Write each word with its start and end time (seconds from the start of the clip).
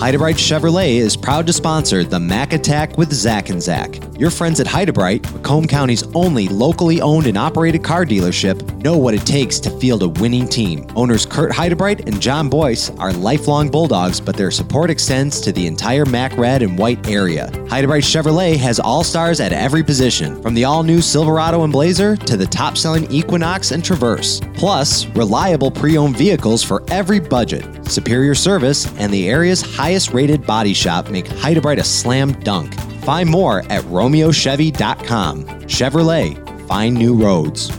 Hidebrecht 0.00 0.38
Chevrolet 0.38 0.94
is 0.94 1.14
proud 1.14 1.46
to 1.46 1.52
sponsor 1.52 2.04
the 2.04 2.18
Mac 2.18 2.54
Attack 2.54 2.96
with 2.96 3.12
Zach 3.12 3.50
and 3.50 3.62
Zach. 3.62 4.00
Your 4.18 4.30
friends 4.30 4.58
at 4.58 4.66
Hidebrecht, 4.66 5.30
Macomb 5.34 5.66
County's 5.66 6.04
only 6.14 6.48
locally 6.48 7.02
owned 7.02 7.26
and 7.26 7.36
operated 7.36 7.84
car 7.84 8.06
dealership, 8.06 8.82
know 8.82 8.96
what 8.96 9.12
it 9.12 9.26
takes 9.26 9.60
to 9.60 9.70
field 9.78 10.02
a 10.02 10.08
winning 10.08 10.48
team. 10.48 10.86
Owners 10.96 11.26
Kurt 11.26 11.52
Hidebrecht 11.52 12.06
and 12.06 12.18
John 12.18 12.48
Boyce 12.48 12.88
are 12.98 13.12
lifelong 13.12 13.70
Bulldogs, 13.70 14.22
but 14.22 14.38
their 14.38 14.50
support 14.50 14.88
extends 14.88 15.38
to 15.42 15.52
the 15.52 15.66
entire 15.66 16.06
Mac 16.06 16.34
Red 16.38 16.62
and 16.62 16.78
White 16.78 17.06
area. 17.06 17.50
Hidebrecht 17.68 18.04
Chevrolet 18.04 18.56
has 18.56 18.80
all 18.80 19.04
stars 19.04 19.38
at 19.38 19.52
every 19.52 19.82
position, 19.82 20.40
from 20.40 20.54
the 20.54 20.64
all 20.64 20.82
new 20.82 21.02
Silverado 21.02 21.62
and 21.64 21.72
Blazer 21.72 22.16
to 22.16 22.38
the 22.38 22.46
top 22.46 22.78
selling 22.78 23.10
Equinox 23.12 23.70
and 23.70 23.84
Traverse. 23.84 24.40
Plus, 24.54 25.04
reliable 25.08 25.70
pre 25.70 25.98
owned 25.98 26.16
vehicles 26.16 26.62
for 26.62 26.82
every 26.88 27.20
budget. 27.20 27.66
Superior 27.86 28.34
service 28.34 28.90
and 28.98 29.12
the 29.12 29.28
area's 29.28 29.62
highest 29.90 30.12
rated 30.12 30.46
body 30.46 30.72
shop 30.72 31.10
make 31.10 31.24
Hidebrecht 31.24 31.80
a 31.80 31.82
slam 31.82 32.32
dunk. 32.44 32.72
Find 33.02 33.28
more 33.28 33.64
at 33.70 33.82
romeochevy.com. 33.90 35.44
Chevrolet, 35.66 36.68
find 36.68 36.94
new 36.94 37.20
roads. 37.20 37.72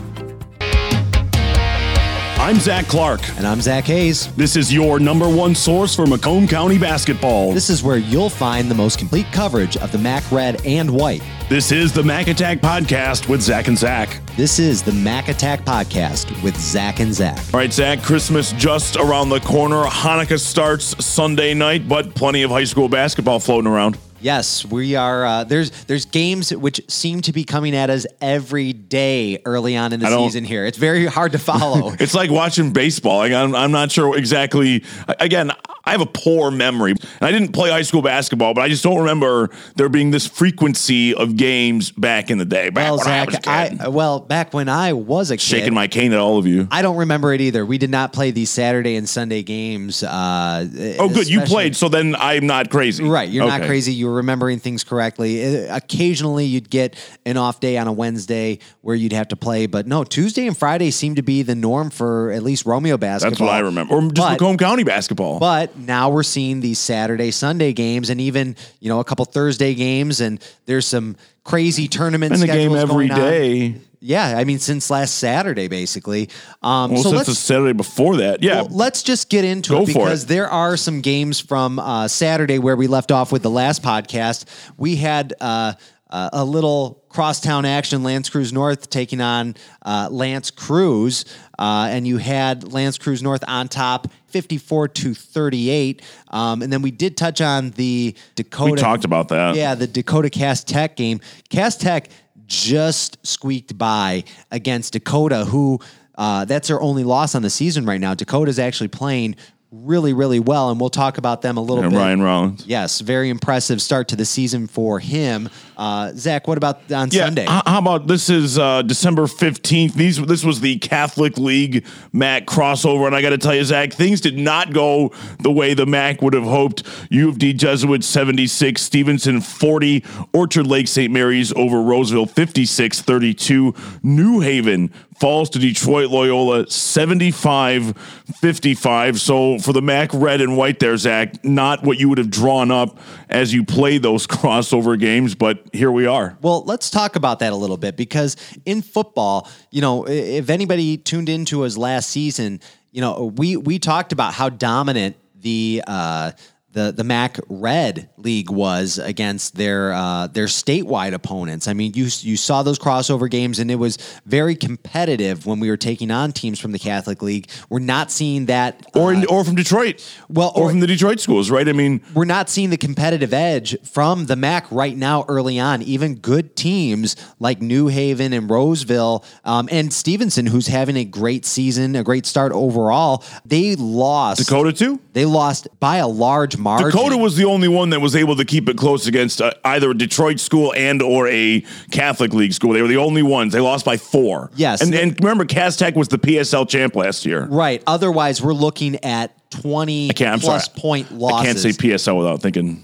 I'm 2.42 2.58
Zach 2.58 2.88
Clark. 2.88 3.20
And 3.36 3.46
I'm 3.46 3.60
Zach 3.60 3.84
Hayes. 3.84 4.34
This 4.34 4.56
is 4.56 4.74
your 4.74 4.98
number 4.98 5.28
one 5.28 5.54
source 5.54 5.94
for 5.94 6.06
Macomb 6.06 6.48
County 6.48 6.76
basketball. 6.76 7.52
This 7.52 7.70
is 7.70 7.84
where 7.84 7.98
you'll 7.98 8.28
find 8.28 8.68
the 8.68 8.74
most 8.74 8.98
complete 8.98 9.26
coverage 9.30 9.76
of 9.76 9.92
the 9.92 9.98
MAC 9.98 10.24
Red 10.32 10.60
and 10.66 10.90
White. 10.90 11.22
This 11.48 11.70
is 11.70 11.92
the 11.92 12.02
Mac 12.02 12.26
Attack 12.26 12.58
Podcast 12.58 13.28
with 13.28 13.40
Zach 13.40 13.68
and 13.68 13.78
Zach. 13.78 14.18
This 14.36 14.58
is 14.58 14.82
the 14.82 14.90
Mac 14.90 15.28
Attack 15.28 15.64
Podcast 15.64 16.42
with 16.42 16.56
Zach 16.58 16.98
and 16.98 17.14
Zach. 17.14 17.38
All 17.54 17.60
right, 17.60 17.72
Zach, 17.72 18.02
Christmas 18.02 18.50
just 18.54 18.96
around 18.96 19.28
the 19.28 19.38
corner. 19.38 19.84
Hanukkah 19.84 20.40
starts 20.40 20.96
Sunday 21.04 21.54
night, 21.54 21.88
but 21.88 22.12
plenty 22.16 22.42
of 22.42 22.50
high 22.50 22.64
school 22.64 22.88
basketball 22.88 23.38
floating 23.38 23.70
around. 23.70 23.96
Yes, 24.22 24.64
we 24.64 24.94
are. 24.94 25.24
Uh, 25.26 25.44
there's 25.44 25.70
there's 25.84 26.04
games 26.04 26.54
which 26.54 26.80
seem 26.88 27.20
to 27.22 27.32
be 27.32 27.42
coming 27.42 27.74
at 27.74 27.90
us 27.90 28.06
every 28.20 28.72
day 28.72 29.42
early 29.44 29.76
on 29.76 29.92
in 29.92 29.98
the 29.98 30.06
season. 30.06 30.44
Here, 30.44 30.64
it's 30.64 30.78
very 30.78 31.06
hard 31.06 31.32
to 31.32 31.38
follow. 31.38 31.92
it's 32.00 32.14
like 32.14 32.30
watching 32.30 32.72
baseball. 32.72 33.18
Like, 33.18 33.32
I'm, 33.32 33.54
I'm 33.54 33.72
not 33.72 33.90
sure 33.90 34.16
exactly. 34.16 34.84
Again, 35.18 35.50
I 35.84 35.90
have 35.90 36.00
a 36.00 36.06
poor 36.06 36.52
memory, 36.52 36.92
and 36.92 37.00
I 37.20 37.32
didn't 37.32 37.52
play 37.52 37.70
high 37.70 37.82
school 37.82 38.02
basketball, 38.02 38.54
but 38.54 38.60
I 38.60 38.68
just 38.68 38.84
don't 38.84 38.98
remember 38.98 39.50
there 39.74 39.88
being 39.88 40.12
this 40.12 40.26
frequency 40.26 41.14
of 41.14 41.36
games 41.36 41.90
back 41.90 42.30
in 42.30 42.38
the 42.38 42.44
day. 42.44 42.70
Back 42.70 42.84
well, 42.84 42.98
Zach, 42.98 43.46
I 43.48 43.68
kid. 43.68 43.80
I, 43.80 43.88
well, 43.88 44.20
back 44.20 44.54
when 44.54 44.68
I 44.68 44.92
was 44.92 45.32
a 45.32 45.36
kid, 45.36 45.42
shaking 45.42 45.74
my 45.74 45.88
cane 45.88 46.12
at 46.12 46.20
all 46.20 46.38
of 46.38 46.46
you. 46.46 46.68
I 46.70 46.82
don't 46.82 46.96
remember 46.96 47.34
it 47.34 47.40
either. 47.40 47.66
We 47.66 47.78
did 47.78 47.90
not 47.90 48.12
play 48.12 48.30
these 48.30 48.50
Saturday 48.50 48.94
and 48.94 49.08
Sunday 49.08 49.42
games. 49.42 50.04
Uh, 50.04 50.68
oh, 51.00 51.08
good. 51.08 51.28
You 51.28 51.40
played, 51.40 51.74
so 51.74 51.88
then 51.88 52.14
I'm 52.14 52.46
not 52.46 52.70
crazy. 52.70 53.02
Right, 53.02 53.28
you're 53.28 53.46
not 53.46 53.62
crazy. 53.62 53.92
You 53.92 54.11
were 54.12 54.16
remembering 54.18 54.58
things 54.60 54.84
correctly. 54.84 55.66
Uh, 55.68 55.76
Occasionally, 55.76 56.44
you'd 56.46 56.70
get 56.70 56.94
an 57.26 57.36
off 57.36 57.60
day 57.60 57.76
on 57.76 57.86
a 57.88 57.92
Wednesday 57.92 58.58
where 58.82 58.94
you'd 58.94 59.12
have 59.12 59.28
to 59.28 59.36
play, 59.36 59.66
but 59.66 59.86
no, 59.86 60.04
Tuesday 60.04 60.46
and 60.46 60.56
Friday 60.56 60.90
seem 60.90 61.14
to 61.16 61.22
be 61.22 61.42
the 61.42 61.54
norm 61.54 61.90
for 61.90 62.30
at 62.30 62.42
least 62.42 62.66
Romeo 62.66 62.96
basketball. 62.96 63.30
That's 63.30 63.40
what 63.40 63.50
I 63.50 63.60
remember. 63.60 63.94
Or 63.94 64.02
just 64.02 64.14
But- 64.14 64.32
Macomb 64.32 64.56
County 64.58 64.84
basketball. 64.84 65.38
But 65.38 65.78
now 65.78 66.10
we're 66.10 66.22
seeing 66.22 66.60
these 66.60 66.78
Saturday, 66.78 67.30
Sunday 67.30 67.72
games, 67.72 68.10
and 68.10 68.20
even 68.20 68.56
you 68.80 68.88
know 68.88 69.00
a 69.00 69.04
couple 69.04 69.24
Thursday 69.24 69.74
games, 69.74 70.20
and 70.20 70.40
there's 70.66 70.86
some 70.86 71.16
crazy 71.44 71.88
tournament 71.88 72.32
and 72.32 72.42
the 72.42 72.46
game 72.46 72.74
every 72.74 73.08
day. 73.08 73.66
on. 73.66 73.80
Yeah, 74.02 74.36
I 74.36 74.44
mean 74.44 74.58
since 74.58 74.90
last 74.90 75.14
Saturday, 75.14 75.68
basically. 75.68 76.28
Um, 76.60 76.92
Well, 76.92 77.02
so 77.02 77.10
since 77.10 77.16
let's 77.18 77.28
the 77.28 77.34
Saturday 77.36 77.72
before 77.72 78.16
that, 78.16 78.42
yeah. 78.42 78.62
well, 78.62 78.68
let's 78.70 79.02
just 79.02 79.30
get 79.30 79.44
into 79.44 79.74
Go 79.74 79.82
it 79.82 79.86
because 79.86 80.24
it. 80.24 80.28
there 80.28 80.50
are 80.50 80.76
some 80.76 81.00
games 81.00 81.38
from 81.38 81.78
uh, 81.78 82.08
Saturday 82.08 82.58
where 82.58 82.76
we 82.76 82.88
left 82.88 83.12
off 83.12 83.30
with 83.30 83.42
the 83.42 83.50
last 83.50 83.82
podcast. 83.82 84.44
We 84.76 84.96
had 84.96 85.34
uh, 85.40 85.74
uh, 86.10 86.30
a 86.32 86.44
little 86.44 87.04
crosstown 87.08 87.64
action, 87.64 88.02
L'Anse 88.02 88.28
Creuse 88.28 88.52
North 88.52 88.90
taking 88.90 89.20
on 89.20 89.54
uh, 89.84 90.08
L'Anse 90.10 90.50
Creuse, 90.50 91.24
uh, 91.58 91.88
and 91.90 92.06
you 92.06 92.18
had 92.18 92.64
L'Anse 92.72 92.98
Creuse 92.98 93.22
North 93.22 93.44
on 93.46 93.68
top. 93.68 94.08
54 94.32 94.88
to 94.88 95.12
38. 95.14 96.00
Um, 96.28 96.62
and 96.62 96.72
then 96.72 96.80
we 96.80 96.90
did 96.90 97.18
touch 97.18 97.42
on 97.42 97.68
the 97.72 98.16
Dakota. 98.34 98.72
we 98.72 98.78
talked 98.78 99.04
about 99.04 99.28
that. 99.28 99.56
Yeah, 99.56 99.74
the 99.74 99.86
Dakota 99.86 100.30
Cass 100.30 100.64
Tech 100.64 100.96
game. 100.96 101.20
Cass 101.50 101.76
Tech 101.76 102.08
just 102.52 103.16
squeaked 103.26 103.78
by 103.78 104.24
against 104.50 104.92
Dakota, 104.92 105.46
who 105.46 105.80
uh, 106.16 106.44
that's 106.44 106.68
their 106.68 106.80
only 106.80 107.02
loss 107.02 107.34
on 107.34 107.42
the 107.42 107.50
season 107.50 107.86
right 107.86 108.00
now. 108.00 108.14
Dakota's 108.14 108.58
actually 108.58 108.88
playing 108.88 109.36
really, 109.72 110.12
really 110.12 110.38
well, 110.38 110.70
and 110.70 110.78
we'll 110.78 110.90
talk 110.90 111.16
about 111.18 111.40
them 111.42 111.56
a 111.56 111.60
little 111.62 111.82
And 111.82 111.92
bit. 111.92 111.98
Ryan 111.98 112.20
Rollins. 112.22 112.66
Yes, 112.66 113.00
very 113.00 113.30
impressive 113.30 113.80
start 113.80 114.08
to 114.08 114.16
the 114.16 114.24
season 114.26 114.66
for 114.66 114.98
him. 115.00 115.48
Uh, 115.78 116.12
Zach, 116.14 116.46
what 116.46 116.58
about 116.58 116.92
on 116.92 117.08
Yeah, 117.10 117.24
Sunday? 117.24 117.46
how 117.48 117.78
about 117.78 118.06
this 118.06 118.28
is 118.28 118.58
uh, 118.58 118.82
December 118.82 119.22
15th. 119.22 119.94
These 119.94 120.20
this 120.26 120.44
was 120.44 120.60
the 120.60 120.78
Catholic 120.78 121.38
League 121.38 121.86
MAC 122.12 122.46
crossover 122.46 123.06
and 123.06 123.16
I 123.16 123.22
got 123.22 123.30
to 123.30 123.38
tell 123.38 123.54
you 123.54 123.64
Zach, 123.64 123.92
things 123.92 124.20
did 124.20 124.36
not 124.38 124.72
go 124.74 125.10
the 125.40 125.50
way 125.50 125.72
the 125.74 125.86
MAC 125.86 126.20
would 126.20 126.34
have 126.34 126.44
hoped. 126.44 126.82
U 127.10 127.28
of 127.30 127.38
D 127.38 127.52
Jesuits 127.54 128.06
76, 128.06 128.80
Stevenson 128.80 129.40
40, 129.40 130.04
Orchard 130.34 130.66
Lake 130.66 130.86
St. 130.86 131.10
Mary's 131.12 131.52
over 131.54 131.80
Roseville 131.82 132.26
56-32, 132.26 134.04
New 134.04 134.40
Haven 134.40 134.92
falls 135.18 135.50
to 135.50 135.58
Detroit 135.58 136.10
Loyola 136.10 136.66
75-55. 136.66 139.18
So 139.18 139.58
for 139.58 139.72
the 139.72 139.82
MAC 139.82 140.14
red 140.14 140.40
and 140.40 140.56
white 140.56 140.78
there 140.78 140.96
Zach, 140.96 141.44
not 141.44 141.82
what 141.82 141.98
you 141.98 142.08
would 142.08 142.18
have 142.18 142.30
drawn 142.30 142.70
up 142.70 143.00
as 143.28 143.52
you 143.52 143.64
play 143.64 143.98
those 143.98 144.26
crossover 144.32 144.98
games, 144.98 145.34
but 145.34 145.62
here 145.72 145.92
we 145.92 146.06
are. 146.06 146.38
Well, 146.40 146.64
let's 146.64 146.88
talk 146.90 147.16
about 147.16 147.40
that 147.40 147.52
a 147.52 147.56
little 147.56 147.76
bit 147.76 147.96
because 147.96 148.36
in 148.64 148.80
football, 148.82 149.48
you 149.70 149.80
know, 149.80 150.06
if 150.08 150.50
anybody 150.50 150.96
tuned 150.96 151.28
into 151.28 151.64
us 151.64 151.76
last 151.76 152.10
season, 152.10 152.60
you 152.90 153.00
know, 153.00 153.32
we 153.36 153.56
we 153.56 153.78
talked 153.78 154.12
about 154.12 154.34
how 154.34 154.48
dominant 154.48 155.16
the 155.40 155.82
uh, 155.86 156.32
the 156.72 156.92
the 156.92 157.04
MAC 157.04 157.38
Red 157.48 158.08
League 158.16 158.50
was 158.50 158.98
against 158.98 159.56
their 159.56 159.92
uh, 159.92 160.26
their 160.28 160.46
statewide 160.46 161.12
opponents. 161.12 161.68
I 161.68 161.72
mean, 161.74 161.92
you 161.94 162.04
you 162.20 162.36
saw 162.36 162.62
those 162.62 162.78
crossover 162.78 163.30
games, 163.30 163.58
and 163.58 163.70
it 163.70 163.76
was 163.76 163.98
very 164.26 164.54
competitive 164.56 165.46
when 165.46 165.60
we 165.60 165.68
were 165.70 165.76
taking 165.76 166.10
on 166.10 166.32
teams 166.32 166.58
from 166.58 166.72
the 166.72 166.78
Catholic 166.78 167.22
League. 167.22 167.48
We're 167.68 167.78
not 167.80 168.10
seeing 168.10 168.46
that, 168.46 168.86
or 168.94 169.12
uh, 169.14 169.18
in, 169.20 169.26
or 169.26 169.44
from 169.44 169.54
Detroit. 169.54 170.02
well, 170.28 170.52
or, 170.54 170.64
or- 170.64 170.70
from 170.70 170.80
the 170.80 170.86
Detroit 170.86 171.20
schools, 171.20 171.50
right? 171.50 171.68
I 171.68 171.72
mean, 171.72 172.02
we're 172.14 172.24
not 172.24 172.48
seeing 172.48 172.70
the 172.70 172.76
competitive 172.76 173.32
edge 173.34 173.76
from 173.86 174.26
the 174.26 174.36
MAC 174.36 174.70
right 174.72 174.96
now 174.96 175.24
early 175.28 175.58
on. 175.58 175.82
Even 175.82 176.14
good 176.16 176.56
teams 176.56 177.16
like 177.38 177.60
New 177.60 177.88
Haven 177.88 178.32
and 178.32 178.48
Roseville 178.50 179.24
um, 179.44 179.68
and 179.70 179.92
Stevenson, 179.92 180.46
who's 180.46 180.66
having 180.66 180.96
a 180.96 181.04
great 181.04 181.44
season, 181.44 181.96
a 181.96 182.02
great 182.02 182.26
start 182.26 182.52
overall, 182.52 183.24
they 183.44 183.76
lost. 183.76 184.38
Dakota 184.40 184.72
too. 184.72 185.00
They 185.12 185.26
lost 185.26 185.68
by 185.78 185.96
a 185.98 186.08
large 186.08 186.56
margin. 186.56 186.90
Dakota 186.90 187.18
was 187.18 187.36
the 187.36 187.44
only 187.44 187.68
one 187.68 187.90
that 187.90 188.00
was 188.00 188.16
able 188.16 188.36
to 188.36 188.44
keep 188.44 188.68
it 188.68 188.78
close 188.78 189.06
against 189.06 189.42
uh, 189.42 189.52
either 189.64 189.90
a 189.90 189.94
Detroit 189.96 190.40
school 190.40 190.72
and 190.74 191.02
or 191.02 191.28
a 191.28 191.62
Catholic 191.90 192.32
League 192.32 192.54
school. 192.54 192.72
They 192.72 192.80
were 192.80 192.88
the 192.88 192.96
only 192.96 193.22
ones. 193.22 193.52
They 193.52 193.60
lost 193.60 193.84
by 193.84 193.98
four. 193.98 194.50
Yes. 194.54 194.80
and, 194.80 194.94
and 194.94 195.18
remember, 195.20 195.44
Cass 195.44 195.76
Tech 195.76 195.96
was 195.96 196.08
the 196.08 196.18
PSL 196.18 196.68
champ 196.68 196.96
last 196.96 197.26
year. 197.26 197.44
right. 197.44 197.82
Otherwise, 197.86 198.40
we're 198.40 198.54
looking 198.54 199.04
at 199.04 199.36
twenty 199.50 200.08
I 200.08 200.14
can't. 200.14 200.32
I'm 200.32 200.40
plus 200.40 200.66
sorry. 200.66 200.80
point 200.80 201.12
losses. 201.12 201.40
I 201.40 201.44
can't 201.44 201.58
say 201.58 201.68
PSL 201.70 202.16
without 202.16 202.40
thinking 202.40 202.82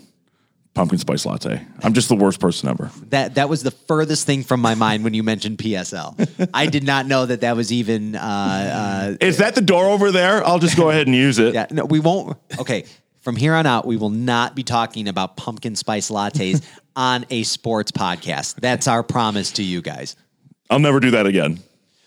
pumpkin 0.78 0.98
spice 1.00 1.26
latte. 1.26 1.60
I'm 1.82 1.92
just 1.92 2.08
the 2.08 2.14
worst 2.14 2.38
person 2.38 2.68
ever. 2.68 2.92
That 3.08 3.34
that 3.34 3.48
was 3.48 3.64
the 3.64 3.72
furthest 3.72 4.26
thing 4.26 4.44
from 4.44 4.60
my 4.60 4.76
mind 4.76 5.02
when 5.02 5.12
you 5.12 5.24
mentioned 5.24 5.58
PSL. 5.58 6.48
I 6.54 6.66
did 6.66 6.84
not 6.84 7.06
know 7.06 7.26
that 7.26 7.40
that 7.40 7.56
was 7.56 7.72
even. 7.72 8.14
Uh, 8.14 9.16
uh, 9.20 9.24
Is 9.26 9.38
that 9.38 9.56
the 9.56 9.60
door 9.60 9.86
over 9.86 10.12
there? 10.12 10.46
I'll 10.46 10.60
just 10.60 10.76
go 10.76 10.88
ahead 10.88 11.08
and 11.08 11.16
use 11.16 11.40
it. 11.40 11.48
Yeah, 11.58 11.66
no, 11.72 11.84
we 11.86 11.98
won't. 11.98 12.36
Okay, 12.60 12.84
from 13.20 13.34
here 13.34 13.54
on 13.54 13.66
out, 13.66 13.86
we 13.86 13.96
will 13.96 14.10
not 14.10 14.54
be 14.54 14.62
talking 14.62 15.08
about 15.08 15.36
pumpkin 15.36 15.74
spice 15.74 16.10
lattes 16.10 16.64
on 16.96 17.26
a 17.30 17.42
sports 17.42 17.90
podcast. 17.90 18.56
That's 18.56 18.86
our 18.86 19.02
promise 19.02 19.50
to 19.52 19.64
you 19.64 19.82
guys. 19.82 20.14
I'll 20.70 20.78
never 20.78 21.00
do 21.00 21.10
that 21.12 21.26
again. 21.26 21.58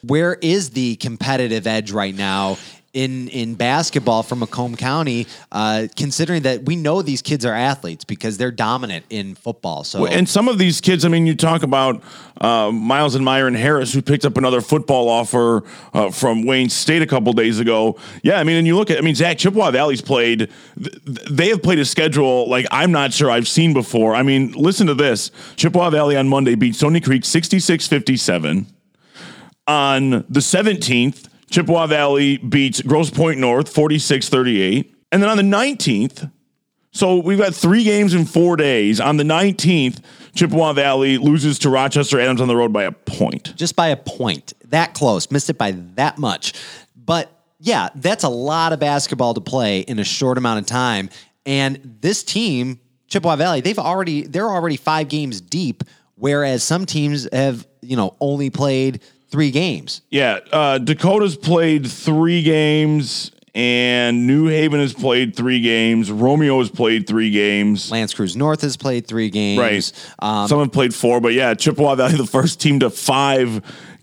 Where 0.04 0.36
is 0.36 0.70
the 0.70 0.96
competitive 0.96 1.68
edge 1.68 1.92
right 1.92 2.16
now 2.16 2.58
in 2.94 3.28
in 3.30 3.56
basketball 3.56 4.24
from 4.24 4.40
Macomb 4.40 4.76
County? 4.76 5.28
Uh, 5.52 5.88
considering 5.96 6.44
that 6.44 6.64
we 6.64 6.76
know 6.76 7.02
these 7.02 7.22
kids 7.22 7.46
are 7.46 7.54
athletes 7.54 8.04
because 8.04 8.38
they're 8.38 8.52
dominant 8.52 9.06
in 9.10 9.36
football. 9.36 9.84
So 9.84 10.06
And 10.06 10.28
some 10.28 10.48
of 10.48 10.58
these 10.58 10.82
kids, 10.82 11.06
I 11.06 11.10
mean, 11.10 11.26
you 11.26 11.36
talk 11.36 11.64
about 11.64 12.02
uh, 12.42 12.72
Miles 12.72 13.16
and 13.16 13.24
Myron 13.24 13.54
Harris, 13.54 13.94
who 13.94 14.02
picked 14.02 14.26
up 14.26 14.38
another 14.38 14.62
football 14.62 15.08
offer 15.10 15.64
uh, 15.94 16.10
from 16.10 16.46
Wayne 16.46 16.70
State 16.70 17.02
a 17.02 17.08
couple 17.08 17.32
days 17.34 17.60
ago. 17.60 17.98
Yeah, 18.24 18.40
I 18.40 18.44
mean, 18.44 18.58
and 18.58 18.68
you 18.68 18.76
look 18.76 18.90
at, 18.90 18.98
I 18.98 19.02
mean, 19.02 19.16
Zach 19.16 19.38
Chippewa 19.38 19.72
Valley's 19.72 20.02
played, 20.02 20.50
th- 20.82 20.96
they 21.30 21.50
have 21.50 21.62
played 21.62 21.80
a 21.80 21.86
schedule 21.86 22.50
like 22.50 22.66
I'm 22.72 22.92
not 22.92 23.14
sure 23.14 23.30
I've 23.30 23.48
seen 23.48 23.74
before. 23.74 24.16
I 24.16 24.24
mean, 24.24 24.52
listen 24.54 24.88
to 24.88 24.96
this 24.96 25.32
Chippewa 25.56 25.90
Valley 25.92 26.18
on 26.18 26.28
Monday 26.28 26.56
beat 26.56 26.76
Stony 26.76 27.00
Creek 27.00 27.24
66 27.26 27.88
57. 27.88 28.68
On 29.68 30.10
the 30.10 30.40
17th, 30.40 31.28
Chippewa 31.52 31.86
Valley 31.86 32.38
beats 32.38 32.82
Grosse 32.82 33.10
Pointe 33.10 33.40
North 33.40 33.70
46 33.70 34.30
38. 34.30 34.96
And 35.12 35.22
then 35.22 35.30
on 35.30 35.38
the 35.38 35.44
19th, 35.44 36.32
So 36.94 37.18
we've 37.20 37.38
got 37.38 37.54
three 37.54 37.84
games 37.84 38.14
in 38.14 38.26
four 38.26 38.56
days. 38.56 39.00
On 39.00 39.18
the 39.18 39.24
19th, 39.24 40.00
Chippewa 40.34 40.74
Valley 40.74 41.18
loses 41.18 41.60
to 41.60 41.70
Rochester 41.70 42.20
Adams 42.20 42.42
on 42.42 42.48
the 42.48 42.56
road 42.56 42.74
by 42.74 42.84
a 42.84 42.92
point. 42.92 43.54
Just 43.56 43.76
by 43.76 43.90
a 43.90 43.98
point. 43.98 44.54
That 44.70 44.94
close. 44.94 45.30
Missed 45.30 45.50
it 45.50 45.58
by 45.58 45.72
that 45.96 46.18
much. 46.18 46.54
But 46.96 47.30
yeah, 47.60 47.90
that's 47.96 48.24
a 48.24 48.30
lot 48.30 48.74
of 48.74 48.80
basketball 48.80 49.34
to 49.34 49.42
play 49.42 49.82
in 49.82 50.00
a 50.00 50.04
short 50.04 50.38
amount 50.38 50.60
of 50.60 50.66
time. 50.66 51.10
And 51.46 51.98
this 52.02 52.24
team, 52.24 52.80
Chippewa 53.08 53.36
Valley, 53.36 53.62
they've 53.62 53.78
already 53.78 54.24
they're 54.24 54.50
already 54.50 54.78
five 54.78 55.10
games 55.10 55.42
deep, 55.42 55.84
whereas 56.16 56.64
some 56.64 56.86
teams 56.86 57.28
have, 57.34 57.68
you 57.82 57.98
know, 57.98 58.16
only 58.22 58.50
played 58.50 59.02
three 59.32 59.52
games. 59.52 60.02
Yeah, 60.10 60.40
uh, 60.52 60.78
Dakota's 60.78 61.36
played 61.36 61.88
three 61.88 62.44
games, 62.44 63.32
and 63.56 64.28
New 64.28 64.48
Haven 64.48 64.80
has 64.80 64.94
played 64.94 65.36
three 65.36 65.62
games. 65.62 66.12
Romeo 66.12 66.60
has 66.60 66.70
played 66.70 67.08
three 67.08 67.32
games. 67.32 67.92
L'Anse 67.92 68.14
Creuse 68.14 68.36
North 68.36 68.62
has 68.62 68.78
played 68.78 69.08
three 69.08 69.30
games. 69.30 69.60
Right. 69.60 70.16
Um, 70.20 70.48
Some 70.48 70.60
have 70.60 70.72
played 70.72 70.94
four, 70.94 71.20
but 71.20 71.34
yeah, 71.34 71.54
Chippewa 71.54 71.96
Valley, 71.96 72.16
the 72.18 72.26
first 72.26 72.60
team 72.62 72.80
to 72.80 72.90
five 72.90 73.62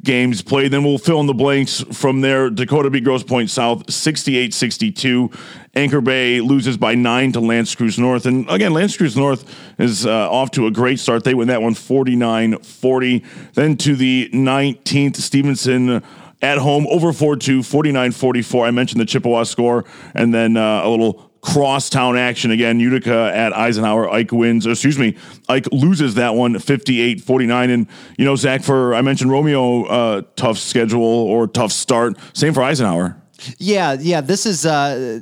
games 0.08 0.40
played. 0.40 0.70
Then 0.70 0.84
we'll 0.84 0.96
fill 0.96 1.20
in 1.20 1.26
the 1.26 1.34
blanks 1.34 1.82
from 1.92 2.22
there. 2.22 2.48
Dakota 2.48 2.88
beat 2.88 3.04
Grosse 3.04 3.22
Pointe 3.22 3.50
South 3.50 3.92
68 3.92 4.54
62. 4.54 5.30
Anchor 5.74 6.00
Bay 6.00 6.40
loses 6.40 6.78
by 6.78 6.94
nine 6.94 7.30
to 7.32 7.40
L'Anse 7.40 7.74
Creuse 7.74 7.98
North. 7.98 8.24
And 8.24 8.48
again, 8.48 8.72
L'Anse 8.72 8.96
Creuse 8.96 9.18
North 9.18 9.54
is 9.78 10.06
uh, 10.06 10.30
off 10.30 10.50
to 10.52 10.66
a 10.66 10.70
great 10.70 10.98
start. 10.98 11.24
They 11.24 11.34
win 11.34 11.48
that 11.48 11.60
one 11.60 11.74
49 11.74 12.58
40. 12.58 13.22
Then 13.52 13.76
to 13.76 13.94
the 13.96 14.30
19th, 14.32 15.16
Stevenson 15.16 16.02
at 16.40 16.56
home 16.56 16.86
over 16.88 17.12
4 17.12 17.36
2, 17.36 17.62
49 17.62 18.12
44. 18.12 18.66
I 18.66 18.70
mentioned 18.70 19.02
the 19.02 19.06
Chippewa 19.06 19.42
score. 19.42 19.84
And 20.14 20.32
then 20.32 20.56
uh, 20.56 20.84
a 20.84 20.88
little 20.88 21.27
crosstown 21.52 22.16
action 22.16 22.50
again. 22.50 22.78
Utica 22.78 23.32
at 23.34 23.56
Eisenhower. 23.56 24.08
Ike 24.10 24.32
wins, 24.32 24.66
excuse 24.66 24.98
me, 24.98 25.16
Ike 25.48 25.66
loses 25.72 26.14
that 26.14 26.34
one 26.34 26.58
58 26.58 27.20
49. 27.20 27.70
And, 27.70 27.86
you 28.18 28.24
know, 28.24 28.36
Zach, 28.36 28.62
for 28.62 28.94
I 28.94 29.00
mentioned 29.02 29.30
Romeo, 29.30 29.84
uh, 29.84 30.22
tough 30.36 30.58
schedule 30.58 31.02
or 31.02 31.46
tough 31.46 31.72
start. 31.72 32.16
Same 32.34 32.52
for 32.52 32.62
Eisenhower. 32.62 33.16
Yeah, 33.58 33.96
yeah. 33.98 34.20
This 34.20 34.46
is 34.46 34.66
uh, 34.66 35.20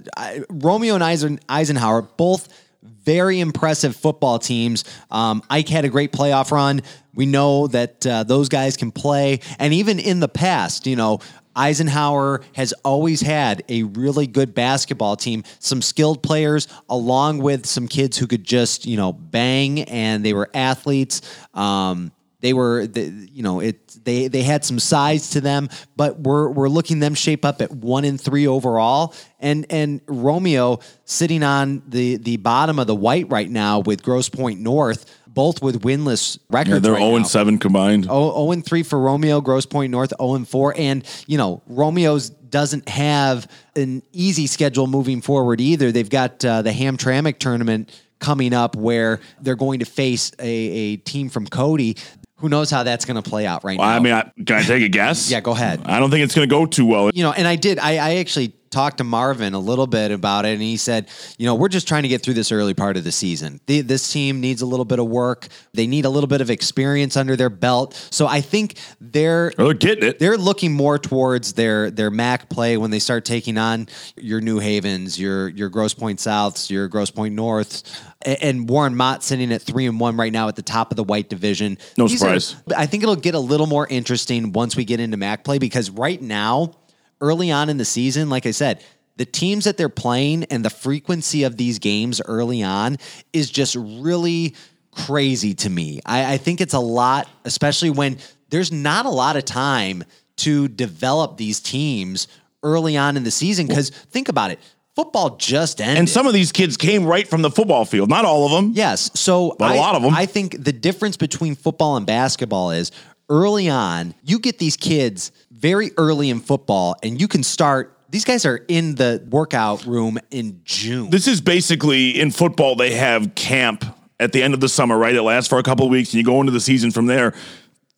Romeo 0.49 0.95
and 0.95 1.05
Eisen, 1.05 1.39
Eisenhower, 1.49 2.03
both 2.03 2.49
very 2.83 3.41
impressive 3.41 3.95
football 3.95 4.39
teams. 4.39 4.85
Um, 5.11 5.43
Ike 5.49 5.69
had 5.69 5.85
a 5.85 5.89
great 5.89 6.13
playoff 6.13 6.51
run. 6.51 6.83
We 7.15 7.27
know 7.27 7.67
that 7.69 8.07
uh, 8.07 8.25
those 8.25 8.49
guys 8.49 8.77
can 8.77 8.91
play. 8.91 9.41
And 9.59 9.73
even 9.73 9.99
in 9.99 10.21
the 10.21 10.29
past, 10.29 10.87
you 10.87 10.97
know, 10.97 11.21
Eisenhower 11.57 12.43
has 12.55 12.73
always 12.85 13.21
had 13.21 13.65
a 13.69 13.83
really 13.85 14.27
good 14.27 14.55
basketball 14.55 15.17
team, 15.17 15.43
some 15.59 15.83
skilled 15.83 16.23
players, 16.23 16.69
along 16.89 17.39
with 17.39 17.67
some 17.67 17.89
kids 17.89 18.19
who 18.19 18.27
could 18.27 18.45
just, 18.45 18.87
you 18.87 18.97
know, 18.97 19.13
bang 19.13 19.83
and 19.85 20.25
they 20.25 20.35
were 20.35 20.51
athletes. 20.55 21.23
Um, 21.55 22.13
they 22.41 22.53
were, 22.53 22.83
you 22.83 23.43
know, 23.43 23.61
it. 23.61 24.05
They 24.05 24.29
they 24.29 24.43
had 24.43 24.65
some 24.65 24.79
size 24.79 25.31
to 25.31 25.41
them, 25.41 25.69
but 25.97 26.21
we're 26.21 26.49
we're 26.51 26.69
looking 26.69 27.01
them 27.01 27.15
shape 27.15 27.45
up 27.45 27.63
at 27.63 27.73
one 27.73 28.05
and 28.05 28.21
three 28.21 28.47
overall. 28.47 29.15
And 29.41 29.67
and 29.71 30.01
Romeo 30.07 30.81
sitting 31.07 31.43
on 31.43 31.83
the 31.89 32.19
the 32.19 32.37
bottom 32.37 32.79
of 32.79 32.87
the 32.87 32.95
white 32.95 33.29
right 33.31 33.51
now 33.51 33.81
with 33.81 34.03
Grosse 34.03 34.29
Pointe 34.29 34.61
North, 34.61 35.16
both 35.37 35.63
with 35.63 35.83
winless 35.83 36.39
records. 36.51 36.73
Yeah, 36.73 36.79
they're 36.81 36.93
right 36.93 36.99
0 36.99 37.11
now. 37.11 37.17
and 37.19 37.27
7 37.27 37.59
combined. 37.59 38.07
Oh, 38.11 38.47
0 38.47 38.53
and 38.53 38.67
3 38.67 38.83
for 38.83 38.99
Romeo, 38.99 39.41
Grosse 39.41 39.67
Pointe 39.67 39.93
North 39.93 40.13
0 40.19 40.35
and 40.35 40.49
4. 40.49 40.75
And, 40.77 41.05
you 41.29 41.39
know, 41.39 41.63
Romeo's 41.69 42.31
doesn't 42.31 42.89
have 42.89 43.47
an 43.77 44.03
easy 44.13 44.47
schedule 44.47 44.87
moving 44.87 45.21
forward 45.21 45.61
either. 45.61 45.93
They've 45.93 46.09
got 46.09 46.43
uh, 46.45 46.63
the 46.63 46.71
Hamtramck 46.71 47.39
tournament 47.39 47.91
coming 48.19 48.55
up 48.55 48.75
where 48.75 49.21
they're 49.43 49.57
going 49.57 49.81
to 49.81 49.85
face 49.85 50.33
a, 50.39 50.49
a 50.49 50.97
team 50.97 51.29
from 51.29 51.47
Cody. 51.47 51.97
Who 52.39 52.49
knows 52.49 52.71
how 52.71 52.83
that's 52.83 53.05
going 53.05 53.23
to 53.23 53.29
play 53.29 53.47
out 53.47 53.63
right 53.63 53.77
now? 53.77 53.85
I 53.85 53.99
mean, 54.01 54.15
I, 54.15 54.31
can 54.45 54.57
I 54.57 54.63
take 54.63 54.83
a 54.83 54.89
guess? 54.89 55.31
Yeah, 55.31 55.41
go 55.41 55.53
ahead. 55.53 55.83
I 55.85 55.99
don't 56.01 56.11
think 56.11 56.25
it's 56.25 56.35
going 56.35 56.49
to 56.49 56.51
go 56.55 56.65
too 56.65 56.87
well. 56.87 57.11
you 57.13 57.23
know, 57.23 57.33
and 57.33 57.47
I 57.47 57.57
did. 57.57 57.79
I, 57.79 57.93
I 57.97 58.15
actually 58.17 58.55
talked 58.71 58.99
to 58.99 59.05
Marvin 59.05 59.55
a 59.55 59.59
little 59.59 59.87
bit 59.87 60.11
about 60.11 60.45
it, 60.45 60.53
and 60.55 60.63
he 60.63 60.77
said, 60.77 61.09
you 61.39 61.47
know, 61.47 61.55
we're 61.55 61.69
just 61.69 61.87
trying 61.89 62.03
to 62.03 62.09
get 62.09 62.23
through 62.23 62.35
this 62.35 62.51
early 62.53 62.75
part 62.75 62.97
of 62.97 63.05
the 63.05 63.13
season. 63.13 63.61
The, 63.67 63.81
this 63.81 64.13
team 64.13 64.41
needs 64.41 64.63
a 64.63 64.67
little 64.67 64.85
bit 64.85 64.99
of 64.99 65.07
work. 65.07 65.49
They 65.75 65.87
need 65.87 66.05
a 66.05 66.11
little 66.11 66.27
bit 66.29 66.41
of 66.41 66.51
experience 66.51 67.17
under 67.17 67.37
their 67.37 67.51
belt. 67.51 67.95
So 68.11 68.27
I 68.27 68.41
think 68.41 68.79
they're 69.01 69.49
Or 69.59 69.67
they're 69.67 69.75
getting 69.75 70.05
it. 70.09 70.19
they're 70.19 70.37
looking 70.39 70.73
more 70.73 70.99
towards 70.99 71.53
their 71.55 71.91
their 71.91 72.11
MAC 72.11 72.49
play 72.49 72.77
when 72.77 72.91
they 72.91 72.99
start 72.99 73.25
taking 73.25 73.59
on 73.59 73.89
your 74.17 74.41
New 74.41 74.59
Havens, 74.59 75.19
your 75.19 75.49
your 75.49 75.69
Grosse 75.69 75.95
Pointe 75.95 76.19
Souths, 76.19 76.71
your 76.71 76.89
Grosse 76.89 77.11
Pointe 77.11 77.35
Norths, 77.35 77.83
a- 78.25 78.43
and 78.45 78.69
Warren 78.69 78.95
Mott 78.97 79.23
sitting 79.23 79.53
at 79.53 79.63
three 79.63 79.87
and 79.87 80.01
one 80.01 80.17
right 80.17 80.33
now 80.33 80.49
at 80.49 80.57
the 80.57 80.63
top 80.63 80.91
of 80.91 80.97
the 80.97 81.05
white 81.05 81.29
division. 81.29 81.79
No 81.97 82.09
These 82.09 82.23
are- 82.23 82.39
surprise. 82.41 82.57
I 82.77 82.87
think 82.87 83.03
it'll 83.03 83.17
get 83.17 83.35
a 83.35 83.39
little 83.41 83.67
more 83.67 83.87
interesting 83.89 84.53
once 84.53 84.77
we 84.77 84.85
get 84.85 85.01
into 85.01 85.17
MAC 85.17 85.45
play 85.45 85.59
because 85.59 85.91
right 85.91 86.21
now, 86.21 86.73
early 87.21 87.51
on 87.51 87.69
in 87.69 87.77
the 87.77 87.85
season, 87.85 88.29
like 88.29 88.47
I 88.47 88.51
said. 88.51 88.83
The 89.17 89.25
teams 89.25 89.65
that 89.65 89.79
they're 89.79 89.89
playing 89.89 90.45
and 90.45 90.63
the 90.65 90.69
frequency 90.71 91.45
of 91.45 91.57
these 91.57 91.79
games 91.79 92.21
early 92.27 92.63
on 92.63 92.99
is 93.33 93.51
just 93.51 93.75
really 93.75 94.55
crazy 94.91 95.55
to 95.55 95.71
me. 95.71 96.01
I, 96.05 96.35
I 96.35 96.37
think 96.37 96.61
it's 96.61 96.75
a 96.75 96.79
lot, 96.81 97.29
especially 97.45 97.91
when 97.91 98.19
there's 98.51 98.71
not 98.73 99.07
a 99.07 99.11
lot 99.11 99.37
of 99.37 99.45
time 99.47 100.05
to 100.39 100.69
develop 100.69 101.39
these 101.39 101.61
teams 101.61 102.29
early 102.63 102.97
on 102.97 103.17
in 103.17 103.25
the 103.25 103.31
season. 103.31 103.67
Because 103.67 103.89
think 103.89 104.29
about 104.29 104.51
it, 104.51 104.59
football 104.95 105.37
just 105.37 105.81
ended. 105.81 105.97
And 105.99 106.09
some 106.11 106.27
of 106.27 106.35
these 106.35 106.53
kids 106.53 106.77
came 106.77 107.07
right 107.07 107.27
from 107.27 107.41
the 107.41 107.51
football 107.51 107.87
field. 107.87 108.11
Not 108.11 108.27
all 108.27 108.45
of 108.45 108.53
them. 108.53 108.73
Yes. 108.75 109.11
So 109.19 109.57
But 109.59 109.71
a 109.71 109.75
I- 109.75 109.79
lot 109.79 109.95
of 109.95 110.03
them. 110.03 110.15
I 110.15 110.27
think 110.27 110.63
the 110.63 110.73
difference 110.73 111.17
between 111.17 111.55
football 111.55 111.97
and 111.97 112.05
basketball 112.05 112.71
is 112.73 112.93
early 113.31 113.69
on, 113.71 114.15
you 114.23 114.39
get 114.39 114.59
these 114.59 114.77
kids 114.77 115.33
very 115.57 115.91
early 115.97 116.31
in 116.31 116.41
football, 116.41 116.97
and 117.03 117.21
you 117.21 117.29
can 117.29 117.43
start. 117.43 117.97
These 118.11 118.25
guys 118.25 118.47
are 118.47 118.65
in 118.69 118.95
the 118.95 119.27
workout 119.29 119.85
room 119.85 120.19
in 120.31 120.61
June. 120.65 121.11
This 121.11 121.27
is 121.27 121.41
basically 121.41 122.21
in 122.21 122.31
football, 122.31 122.77
they 122.77 122.95
have 122.95 123.35
camp 123.35 123.85
at 124.21 124.33
the 124.33 124.43
end 124.43 124.55
of 124.55 124.61
the 124.61 124.69
summer, 124.69 124.97
right? 124.97 125.15
It 125.15 125.23
lasts 125.23 125.49
for 125.49 125.59
a 125.59 125.63
couple 125.63 125.89
weeks 125.89 126.11
and 126.11 126.19
you 126.19 126.25
go 126.25 126.41
into 126.41 126.53
the 126.53 126.61
season 126.61 126.91
from 126.91 127.07
there. 127.07 127.35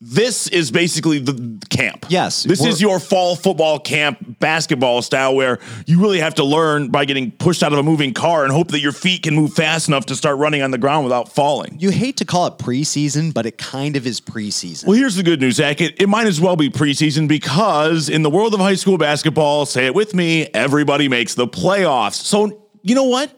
This 0.01 0.47
is 0.47 0.71
basically 0.71 1.19
the 1.19 1.59
camp. 1.71 2.07
Yes, 2.09 2.45
This 2.45 2.65
is 2.65 2.81
your 2.81 3.01
fall 3.01 3.35
football 3.35 3.81
camp 3.81 4.39
basketball 4.39 5.03
style 5.03 5.35
where 5.35 5.59
you 5.87 6.01
really 6.01 6.21
have 6.21 6.37
to 6.37 6.45
learn 6.45 6.89
by 6.91 7.05
getting 7.05 7.33
pushed 7.33 7.65
out 7.65 7.73
of 7.73 7.81
a 7.81 7.83
moving 7.83 8.15
car 8.15 8.45
and 8.45 8.53
hope 8.53 8.69
that 8.69 8.79
your 8.79 8.93
feet 8.93 9.25
can 9.25 9.35
move 9.35 9.55
fast 9.55 9.89
enough 9.89 10.07
to 10.07 10.15
start 10.15 10.39
running 10.39 10.63
on 10.63 10.71
the 10.71 10.79
ground 10.79 11.05
without 11.05 11.29
falling. 11.35 11.77
you 11.81 11.91
hate 11.91 12.17
to 12.19 12.25
call 12.25 12.47
it 12.47 12.59
preseason, 12.59 13.35
but 13.35 13.45
it 13.45 13.59
kind 13.59 13.97
of 13.97 14.07
is 14.07 14.21
preseason. 14.21 14.87
Well, 14.87 14.97
here's 14.97 15.17
the 15.17 15.25
good 15.25 15.41
news, 15.41 15.57
Zach. 15.57 15.81
It, 15.81 16.01
it 16.01 16.09
might 16.09 16.29
as 16.29 16.41
well 16.41 16.55
be 16.55 16.71
preseason 16.71 17.27
because 17.27 18.09
in 18.09 18.23
the 18.23 18.31
world 18.31 18.55
of 18.55 18.61
high 18.61 18.77
school 18.77 18.99
basketball, 18.99 19.67
say 19.67 19.87
it 19.87 19.95
with 19.97 20.15
me, 20.15 20.47
everybody 20.55 21.09
makes 21.09 21.35
the 21.35 21.49
playoffs. 21.49 22.15
So, 22.15 22.69
you 22.83 22.95
know 22.95 23.05
what? 23.05 23.33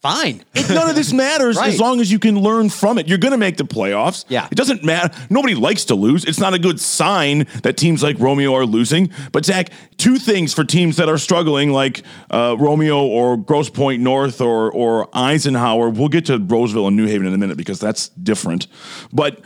Fine. 0.00 0.44
None 0.70 0.88
of 0.88 0.94
this 0.94 1.12
matters 1.12 1.56
Right. 1.58 1.70
as 1.72 1.80
long 1.80 2.00
as 2.00 2.10
you 2.12 2.20
can 2.20 2.38
learn 2.40 2.70
from 2.70 2.98
it. 2.98 3.08
You're 3.08 3.18
going 3.18 3.32
to 3.32 3.38
make 3.38 3.56
the 3.56 3.64
playoffs. 3.64 4.24
Yeah. 4.28 4.46
It 4.48 4.54
doesn't 4.54 4.84
matter. 4.84 5.12
Nobody 5.28 5.56
likes 5.56 5.86
to 5.86 5.96
lose. 5.96 6.24
It's 6.24 6.38
not 6.38 6.54
a 6.54 6.58
good 6.58 6.78
sign 6.78 7.46
that 7.64 7.76
teams 7.76 8.00
like 8.00 8.16
Romeo 8.20 8.54
are 8.54 8.64
losing. 8.64 9.10
But, 9.32 9.44
Zach, 9.44 9.70
two 9.96 10.18
things 10.18 10.54
for 10.54 10.62
teams 10.62 10.96
that 10.98 11.08
are 11.08 11.18
struggling, 11.18 11.72
like 11.72 12.02
uh, 12.30 12.54
Romeo 12.58 13.04
or 13.04 13.36
Grosse 13.36 13.70
Pointe 13.70 14.00
North 14.00 14.40
or, 14.40 14.70
or 14.70 15.08
Eisenhower. 15.12 15.90
We'll 15.90 16.08
get 16.08 16.26
to 16.26 16.38
Roseville 16.38 16.86
and 16.86 16.96
New 16.96 17.06
Haven 17.06 17.26
in 17.26 17.34
a 17.34 17.38
minute 17.38 17.56
because 17.56 17.80
that's 17.80 18.08
different. 18.10 18.68
But 19.12 19.40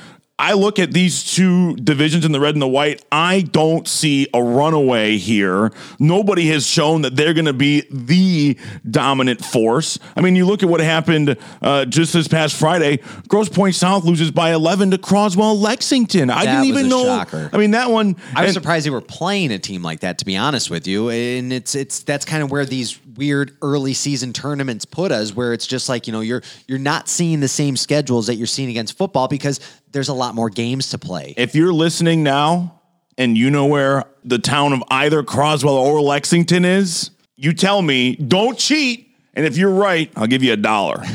I 0.45 0.55
look 0.55 0.81
at 0.81 0.93
these 0.93 1.23
two 1.23 1.77
divisions 1.77 2.25
in 2.25 2.33
the 2.33 2.41
red 2.41 2.57
and 2.57 2.61
the 2.61 2.67
white. 2.67 3.01
I 3.13 3.43
don't 3.43 3.87
see 3.87 4.27
a 4.35 4.43
runaway 4.43 5.17
here. 5.17 5.71
Nobody 6.01 6.49
has 6.49 6.67
shown 6.67 7.03
that 7.03 7.15
they're 7.15 7.33
going 7.33 7.45
to 7.45 7.53
be 7.53 7.83
the 7.93 8.59
dominant 8.91 9.45
force. 9.45 10.01
I 10.17 10.21
mean, 10.21 10.35
you 10.35 10.45
look 10.45 10.65
at 10.65 10.69
what 10.69 10.81
happened 10.81 11.37
uh, 11.63 11.85
just 11.85 12.13
this 12.13 12.27
past 12.27 12.57
Friday. 12.57 12.99
Grosse 13.29 13.51
Pointe 13.51 13.77
South 13.77 14.05
loses 14.05 14.33
by 14.33 14.53
11 14.53 14.91
to 14.91 14.99
Croswell 14.99 15.57
Lexington. 15.57 16.29
I 16.29 16.45
That 16.45 16.61
didn't 16.61 16.61
was 16.61 16.69
even 16.71 16.87
a 16.87 16.89
know. 16.89 17.05
shocker. 17.05 17.49
I 17.53 17.57
mean, 17.57 17.71
that 17.71 17.91
one. 17.93 18.17
I 18.35 18.41
was 18.43 18.49
and- 18.49 18.55
surprised 18.55 18.85
they 18.85 18.91
were 18.91 19.01
playing 19.01 19.53
a 19.53 19.61
team 19.61 19.83
like 19.85 20.01
that, 20.01 20.19
to 20.19 20.25
be 20.25 20.37
honest 20.37 20.71
with 20.71 20.89
you. 20.89 21.09
And 21.11 21.53
it's 21.53 21.77
it's 21.77 22.03
that's 22.03 22.25
kind 22.25 22.43
of 22.43 22.51
where 22.51 22.67
these 22.67 22.99
weird 23.17 23.57
early 23.63 23.95
season 23.95 24.33
tournaments 24.33 24.85
put 24.85 25.13
us, 25.13 25.35
where 25.35 25.53
it's 25.53 25.67
just 25.67 25.89
like 25.89 26.07
you 26.07 26.13
know 26.13 26.21
you're 26.21 26.43
you're 26.67 26.79
not 26.79 27.09
seeing 27.09 27.41
the 27.41 27.49
same 27.49 27.77
schedules 27.77 28.27
that 28.27 28.37
you're 28.37 28.47
seeing 28.47 28.71
against 28.71 28.97
football 28.97 29.29
because 29.29 29.61
there's 29.93 30.09
a 30.09 30.15
lot 30.15 30.35
more 30.35 30.49
games 30.51 30.91
to 30.91 30.99
play. 30.99 31.35
if 31.37 31.55
you're 31.55 31.73
listening 31.73 32.23
now 32.23 32.81
and 33.19 33.37
you 33.37 33.51
know 33.51 33.67
where 33.67 34.05
the 34.25 34.39
town 34.39 34.73
of 34.73 34.83
either 34.91 35.23
Croswell 35.23 35.75
or 35.77 36.01
Lexington 36.01 36.65
is, 36.65 37.11
you 37.37 37.53
tell 37.53 37.83
me, 37.83 38.17
don't 38.17 38.59
cheat. 38.59 39.09
And 39.35 39.45
if 39.47 39.57
you're 39.57 39.71
right, 39.75 40.11
I'll 40.17 40.27
give 40.27 40.43
you 40.43 40.53
a 40.53 40.57
dollar. 40.57 41.03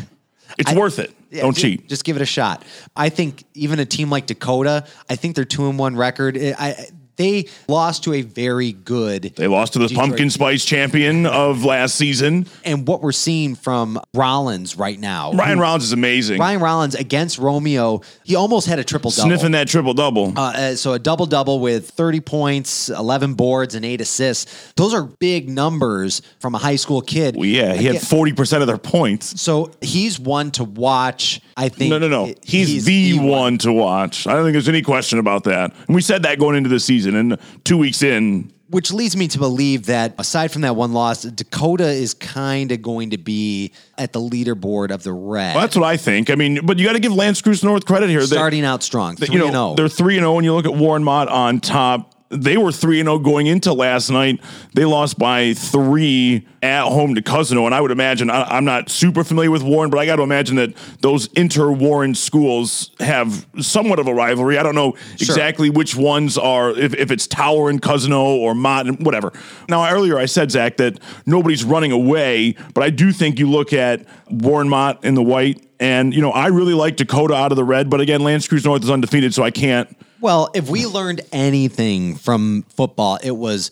It's 0.60 0.74
worth 0.74 0.98
it. 0.98 1.14
Yeah, 1.30 1.44
don't 1.44 1.56
ju- 1.56 1.62
cheat. 1.62 1.88
Just 1.88 2.04
give 2.04 2.16
it 2.16 2.22
a 2.24 2.26
shot. 2.26 2.64
I 2.96 3.10
think 3.10 3.44
even 3.54 3.80
a 3.80 3.86
team 3.86 4.10
like 4.10 4.26
Dakota, 4.26 4.88
I 5.08 5.16
think 5.16 5.36
their 5.36 5.46
two 5.46 5.70
and 5.70 5.78
one 5.78 5.96
record. 5.96 6.36
Eh, 6.36 6.56
I, 6.58 6.70
I 6.70 6.88
They 7.18 7.48
lost 7.68 8.04
to 8.06 8.14
a 8.14 8.22
very 8.22 8.72
good. 8.72 9.34
They 9.36 9.48
lost 9.48 9.74
to 9.74 9.80
the 9.80 9.88
Detroit. 9.88 10.08
pumpkin 10.08 10.30
spice 10.30 10.64
champion 10.64 11.26
of 11.26 11.66
last 11.66 11.96
season. 11.96 12.48
And 12.64 12.88
what 12.88 13.02
we're 13.02 13.12
seeing 13.12 13.56
from 13.56 14.00
Rollins 14.14 14.78
right 14.78 15.00
now, 15.00 15.34
Ryan 15.34 15.60
Rollins 15.60 15.84
is 15.84 15.94
amazing. 15.94 16.40
Ryan 16.40 16.62
Rollins 16.62 16.96
against 16.96 17.38
Romeo, 17.40 18.02
he 18.24 18.36
almost 18.36 18.68
had 18.68 18.80
a 18.80 18.84
triple 18.84 19.12
double. 19.12 19.30
Sniffing 19.30 19.52
that 19.52 19.68
triple 19.68 19.94
double. 19.94 20.34
Uh, 20.38 20.42
uh, 20.42 20.76
so 20.76 20.94
a 20.94 21.00
double 21.00 21.26
double 21.26 21.60
with 21.60 21.90
30 21.90 22.20
points, 22.22 22.90
11 22.90 23.34
boards, 23.34 23.76
and 23.76 23.84
eight 23.84 24.02
assists. 24.02 24.74
Those 24.76 24.94
are 24.94 25.04
big 25.04 25.50
numbers 25.50 26.22
from 26.40 26.56
a 26.56 26.60
high 26.60 26.76
school 26.76 27.02
kid. 27.02 27.36
well, 27.36 27.46
yeah, 27.46 27.74
he 27.74 27.86
had 27.86 27.96
40% 27.96 28.62
of 28.62 28.68
their 28.68 28.78
points. 28.78 29.42
So 29.42 29.72
he's 29.82 30.20
one 30.20 30.52
to 30.52 30.64
watch. 30.64 31.42
I 31.60 31.70
think. 31.70 31.90
No, 31.90 31.98
no, 31.98 32.08
no. 32.08 32.34
He's, 32.44 32.86
the 32.86 33.18
one 33.18 33.58
to 33.60 33.74
watch. 33.74 34.28
I 34.28 34.34
don't 34.34 34.44
think 34.44 34.54
there's 34.54 34.70
any 34.70 34.84
question 34.84 35.18
about 35.18 35.46
that. 35.46 35.74
And 35.88 35.96
we 35.96 36.02
said 36.02 36.22
that 36.24 36.38
going 36.38 36.56
into 36.56 36.70
the 36.70 36.80
season. 36.80 37.07
And 37.16 37.38
two 37.64 37.78
weeks 37.78 38.04
in, 38.04 38.52
Which 38.70 38.92
leads 38.92 39.16
me 39.16 39.28
to 39.30 39.40
believe 39.40 39.86
that 39.86 40.16
aside 40.18 40.52
from 40.52 40.62
that 40.64 40.76
one 40.76 40.94
loss, 40.94 41.24
Dakota 41.24 41.88
is 41.88 42.14
kind 42.14 42.72
of 42.72 42.82
going 42.82 43.12
to 43.12 43.18
be 43.18 43.72
at 43.98 44.14
the 44.14 44.20
leaderboard 44.20 44.92
of 44.92 45.04
the 45.04 45.14
red. 45.14 45.56
well, 45.56 45.64
that's 45.64 45.76
what 45.76 45.86
I 45.86 45.98
think. 45.98 46.30
I 46.30 46.36
mean, 46.36 46.66
but 46.66 46.78
you 46.78 46.86
got 46.86 46.94
to 46.94 47.00
give 47.00 47.14
L'Anse 47.14 47.42
Creuse 47.42 47.64
North 47.64 47.86
credit 47.86 48.10
here. 48.10 48.22
Starting 48.22 48.66
out 48.66 48.84
strong, 48.84 49.16
three 49.16 49.34
you 49.34 49.40
know, 49.40 49.48
oh. 49.48 49.52
zero. 49.52 49.76
they're 49.76 49.90
3 49.90 50.18
and 50.18 50.24
0 50.24 50.38
and 50.38 50.46
you 50.46 50.54
look 50.54 50.66
at 50.66 50.74
Warren 50.74 51.04
Mott 51.04 51.28
on 51.30 51.60
top. 51.60 52.14
They 52.30 52.58
were 52.58 52.72
3 52.72 53.00
and 53.00 53.08
0 53.08 53.20
going 53.20 53.48
into 53.48 53.72
last 53.74 54.10
night. 54.10 54.42
They 54.74 54.86
lost 54.86 55.18
by 55.18 55.54
3 55.54 56.46
at 56.62 56.84
home 56.84 57.16
to 57.16 57.22
Cousino 57.22 57.66
and 57.66 57.74
I 57.74 57.80
would 57.80 57.92
imagine 57.92 58.30
I, 58.30 58.44
I'm 58.44 58.66
not 58.66 58.90
super 58.90 59.24
familiar 59.24 59.52
with 59.52 59.64
Warren, 59.64 59.90
but 59.90 60.00
I 60.00 60.06
got 60.06 60.18
to 60.18 60.24
imagine 60.24 60.58
that 60.58 60.74
those 61.02 61.28
inter-Warren 61.34 62.16
schools 62.16 62.92
have 63.00 63.46
somewhat 63.60 64.00
of 64.00 64.08
a 64.08 64.14
rivalry. 64.14 64.58
I 64.58 64.64
don't 64.64 64.76
know 64.76 64.96
exactly 65.14 65.70
which 65.70 65.96
ones 65.96 66.38
are 66.38 66.72
if, 66.72 66.94
if 66.96 67.12
it's 67.12 67.28
Tower 67.28 67.70
and 67.70 67.82
Cousino 67.82 68.24
or 68.24 68.56
Mott 68.56 68.88
and 68.88 69.06
whatever. 69.06 69.32
Now 69.70 69.90
earlier 69.90 70.18
I 70.18 70.26
said 70.26 70.52
Zach 70.52 70.78
that 70.78 71.00
nobody's 71.26 71.64
running 71.64 71.92
away, 71.92 72.56
but 72.74 72.84
I 72.84 72.90
do 72.90 73.12
think 73.12 73.40
you 73.40 73.50
look 73.50 73.72
at 73.72 74.06
Warren 74.30 74.68
Mott 74.68 75.06
in 75.06 75.14
the 75.16 75.24
white 75.24 75.67
and 75.80 76.14
you 76.14 76.22
know, 76.22 76.32
I 76.32 76.48
really 76.48 76.74
like 76.74 76.96
Dakota 76.96 77.34
out 77.34 77.52
of 77.52 77.56
the 77.56 77.64
red, 77.64 77.90
but 77.90 78.02
again, 78.02 78.24
L'Anse 78.24 78.48
Creuse 78.48 78.66
North 78.66 78.84
is 78.84 78.90
undefeated, 78.90 79.34
so 79.34 79.44
I 79.44 79.52
can't. 79.52 79.96
Well, 80.20 80.50
if 80.56 80.70
we 80.70 80.86
learned 80.86 81.22
anything 81.32 82.16
from 82.16 82.64
football, 82.70 83.20
it 83.22 83.36
was 83.36 83.72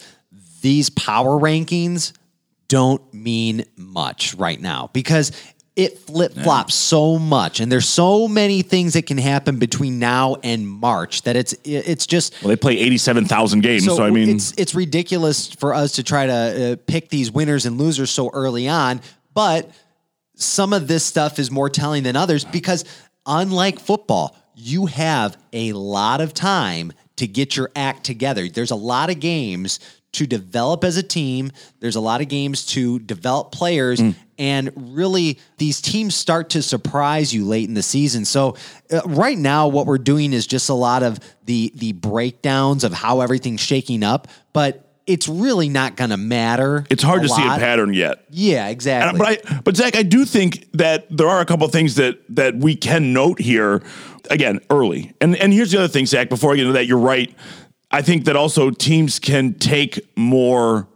these 0.62 0.90
power 0.90 1.40
rankings 1.40 2.14
don't 2.68 3.14
mean 3.14 3.66
much 3.76 4.36
right 4.36 4.60
now 4.60 4.90
because 4.94 5.32
it 5.76 6.00
flip 6.00 6.34
flops 6.34 6.74
so 6.74 7.20
much, 7.20 7.60
and 7.60 7.70
there's 7.72 7.88
so 7.88 8.28
many 8.30 8.62
things 8.62 8.94
that 8.94 9.06
can 9.08 9.18
happen 9.18 9.58
between 9.60 10.00
now 10.00 10.38
and 10.42 10.68
March 10.68 11.24
that 11.24 11.36
it's 11.36 11.54
it's 11.66 12.08
just 12.08 12.42
Well, 12.42 12.50
they 12.50 12.56
play 12.56 12.78
eighty-seven 12.78 13.26
thousand 13.26 13.62
games, 13.62 13.84
so, 13.84 14.02
I 14.02 14.10
mean, 14.10 14.30
it's 14.30 14.54
it's 14.58 14.74
ridiculous 14.74 15.52
for 15.52 15.74
us 15.74 15.94
to 15.94 16.04
try 16.04 16.28
to 16.28 16.34
uh, 16.34 16.76
pick 16.88 17.10
these 17.10 17.30
winners 17.30 17.66
and 17.66 17.78
losers 17.78 18.10
so 18.10 18.30
early 18.30 18.70
on, 18.70 19.02
but 19.34 19.70
some 20.36 20.74
of 20.74 20.88
this 20.88 21.04
stuff 21.04 21.40
is 21.40 21.50
more 21.52 21.70
telling 21.70 22.04
than 22.04 22.16
others 22.16 22.46
because 22.46 22.86
unlike 23.26 23.80
football, 23.80 24.36
you 24.56 24.86
have 24.86 25.38
a 25.54 25.74
lot 25.74 26.22
of 26.22 26.34
time 26.34 26.94
to 27.18 27.28
get 27.28 27.56
your 27.56 27.72
act 27.76 28.04
together. 28.04 28.48
There's 28.48 28.72
a 28.72 28.76
lot 28.76 29.10
of 29.10 29.20
games 29.20 29.80
to 30.14 30.26
develop 30.26 30.84
as 30.84 30.96
a 30.96 31.04
team. 31.04 31.52
There's 31.80 31.96
a 31.96 32.02
lot 32.02 32.22
of 32.22 32.30
games 32.30 32.66
to 32.68 33.00
develop 33.00 33.52
players 33.52 34.02
and 34.38 34.72
really 34.76 35.40
these 35.58 35.82
teams 35.82 36.16
start 36.16 36.50
to 36.52 36.62
surprise 36.62 37.34
you 37.34 37.46
late 37.46 37.68
in 37.68 37.74
the 37.74 37.84
season. 37.84 38.26
So 38.26 38.56
uh, 38.92 39.02
right 39.06 39.38
now 39.38 39.68
what 39.68 39.86
we're 39.86 39.98
doing 39.98 40.34
is 40.34 40.46
just 40.46 40.70
a 40.70 40.74
lot 40.74 41.04
of 41.04 41.20
the 41.46 41.72
the 41.76 41.94
breakdowns 41.94 42.84
of 42.84 42.94
how 42.94 43.22
everything's 43.22 43.62
shaking 43.62 44.04
up, 44.04 44.28
but 44.54 44.85
it's 45.08 45.28
really 45.28 45.70
not 45.70 45.96
going 45.96 46.10
to 46.10 46.18
matter. 46.18 46.86
it's 46.90 47.04
hard 47.04 47.22
to 47.24 47.30
see 47.30 47.44
a 47.44 47.50
pattern 47.60 47.94
yet. 47.94 48.26
Yeah, 48.32 48.64
And- 48.64 48.72
exactly. 48.72 49.20
but 49.20 49.52
I, 49.52 49.60
but 49.64 49.76
Zach, 49.78 49.96
I 49.96 50.04
do 50.04 50.26
think 50.26 50.68
that 50.74 51.06
there 51.16 51.28
are 51.28 51.42
a 51.42 51.46
couple 51.46 51.66
of 51.66 51.72
things 51.72 51.96
that 51.96 52.20
that 52.36 52.56
we 52.56 52.76
can 52.76 53.14
note 53.14 53.40
here. 53.40 53.82
Again, 54.32 54.60
early, 54.72 55.14
and 55.22 55.36
and 55.38 55.54
here's 55.54 55.72
the 55.72 55.78
other 55.78 55.88
thing, 55.88 56.08
Zach. 56.08 56.30
Before 56.30 56.52
I 56.54 56.56
get 56.56 56.62
into 56.64 56.74
that, 56.74 56.88
you're 56.88 56.98
right. 56.98 57.32
I 57.92 58.02
think 58.02 58.26
that 58.26 58.36
also 58.36 58.72
teams 58.72 59.20
can 59.20 59.54
take 59.54 60.00
more 60.18 60.88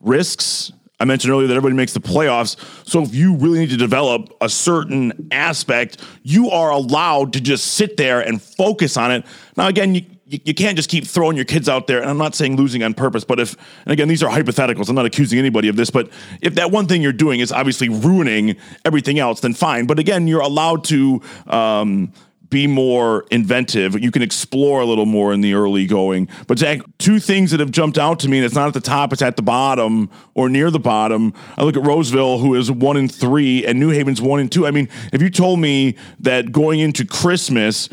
risks. 0.00 0.72
I 0.98 1.04
mentioned 1.04 1.32
earlier 1.32 1.48
that 1.48 1.56
everybody 1.56 1.74
makes 1.76 1.92
the 1.92 2.00
playoffs. 2.00 2.56
So 2.88 3.02
if 3.02 3.14
you 3.14 3.34
really 3.36 3.58
need 3.58 3.70
to 3.70 3.76
develop 3.76 4.34
a 4.40 4.48
certain 4.48 5.28
aspect, 5.30 6.00
you 6.22 6.48
are 6.50 6.70
allowed 6.70 7.32
to 7.34 7.40
just 7.40 7.66
sit 7.74 7.96
there 7.98 8.20
and 8.20 8.40
focus 8.40 8.96
on 8.96 9.10
it. 9.10 9.26
Now, 9.56 9.66
again, 9.66 9.94
you, 9.96 10.02
you, 10.26 10.40
you 10.44 10.54
can't 10.54 10.76
just 10.76 10.90
keep 10.90 11.06
throwing 11.06 11.36
your 11.36 11.44
kids 11.44 11.68
out 11.68 11.86
there. 11.86 12.00
And 12.00 12.10
I'm 12.10 12.18
not 12.18 12.34
saying 12.34 12.56
losing 12.56 12.82
on 12.82 12.94
purpose, 12.94 13.24
but 13.24 13.40
if, 13.40 13.56
and 13.84 13.92
again, 13.92 14.08
these 14.08 14.22
are 14.22 14.30
hypotheticals. 14.30 14.88
I'm 14.88 14.94
not 14.94 15.06
accusing 15.06 15.38
anybody 15.38 15.68
of 15.68 15.76
this, 15.76 15.90
but 15.90 16.10
if 16.42 16.54
that 16.56 16.70
one 16.70 16.86
thing 16.86 17.02
you're 17.02 17.12
doing 17.12 17.40
is 17.40 17.52
obviously 17.52 17.88
ruining 17.88 18.56
everything 18.84 19.18
else, 19.18 19.40
then 19.40 19.54
fine. 19.54 19.86
But 19.86 19.98
again, 19.98 20.26
you're 20.26 20.40
allowed 20.40 20.84
to, 20.84 21.22
um, 21.46 22.12
be 22.50 22.66
more 22.66 23.24
inventive. 23.30 24.00
You 24.00 24.10
can 24.10 24.22
explore 24.22 24.80
a 24.80 24.84
little 24.84 25.06
more 25.06 25.32
in 25.32 25.40
the 25.40 25.54
early 25.54 25.86
going. 25.86 26.28
But 26.46 26.58
Zach, 26.58 26.80
two 26.98 27.18
things 27.18 27.50
that 27.50 27.60
have 27.60 27.70
jumped 27.70 27.98
out 27.98 28.20
to 28.20 28.28
me, 28.28 28.38
and 28.38 28.46
it's 28.46 28.54
not 28.54 28.68
at 28.68 28.74
the 28.74 28.80
top, 28.80 29.12
it's 29.12 29.22
at 29.22 29.36
the 29.36 29.42
bottom 29.42 30.10
or 30.34 30.48
near 30.48 30.70
the 30.70 30.78
bottom. 30.78 31.34
I 31.56 31.64
look 31.64 31.76
at 31.76 31.84
Roseville, 31.84 32.38
who 32.38 32.54
is 32.54 32.70
one 32.70 32.96
in 32.96 33.08
three, 33.08 33.66
and 33.66 33.80
New 33.80 33.90
Haven's 33.90 34.22
one 34.22 34.40
and 34.40 34.50
two. 34.50 34.66
I 34.66 34.70
mean, 34.70 34.88
if 35.12 35.22
you 35.22 35.30
told 35.30 35.58
me 35.58 35.96
that 36.20 36.52
going 36.52 36.80
into 36.80 37.04
Christmas, 37.04 37.88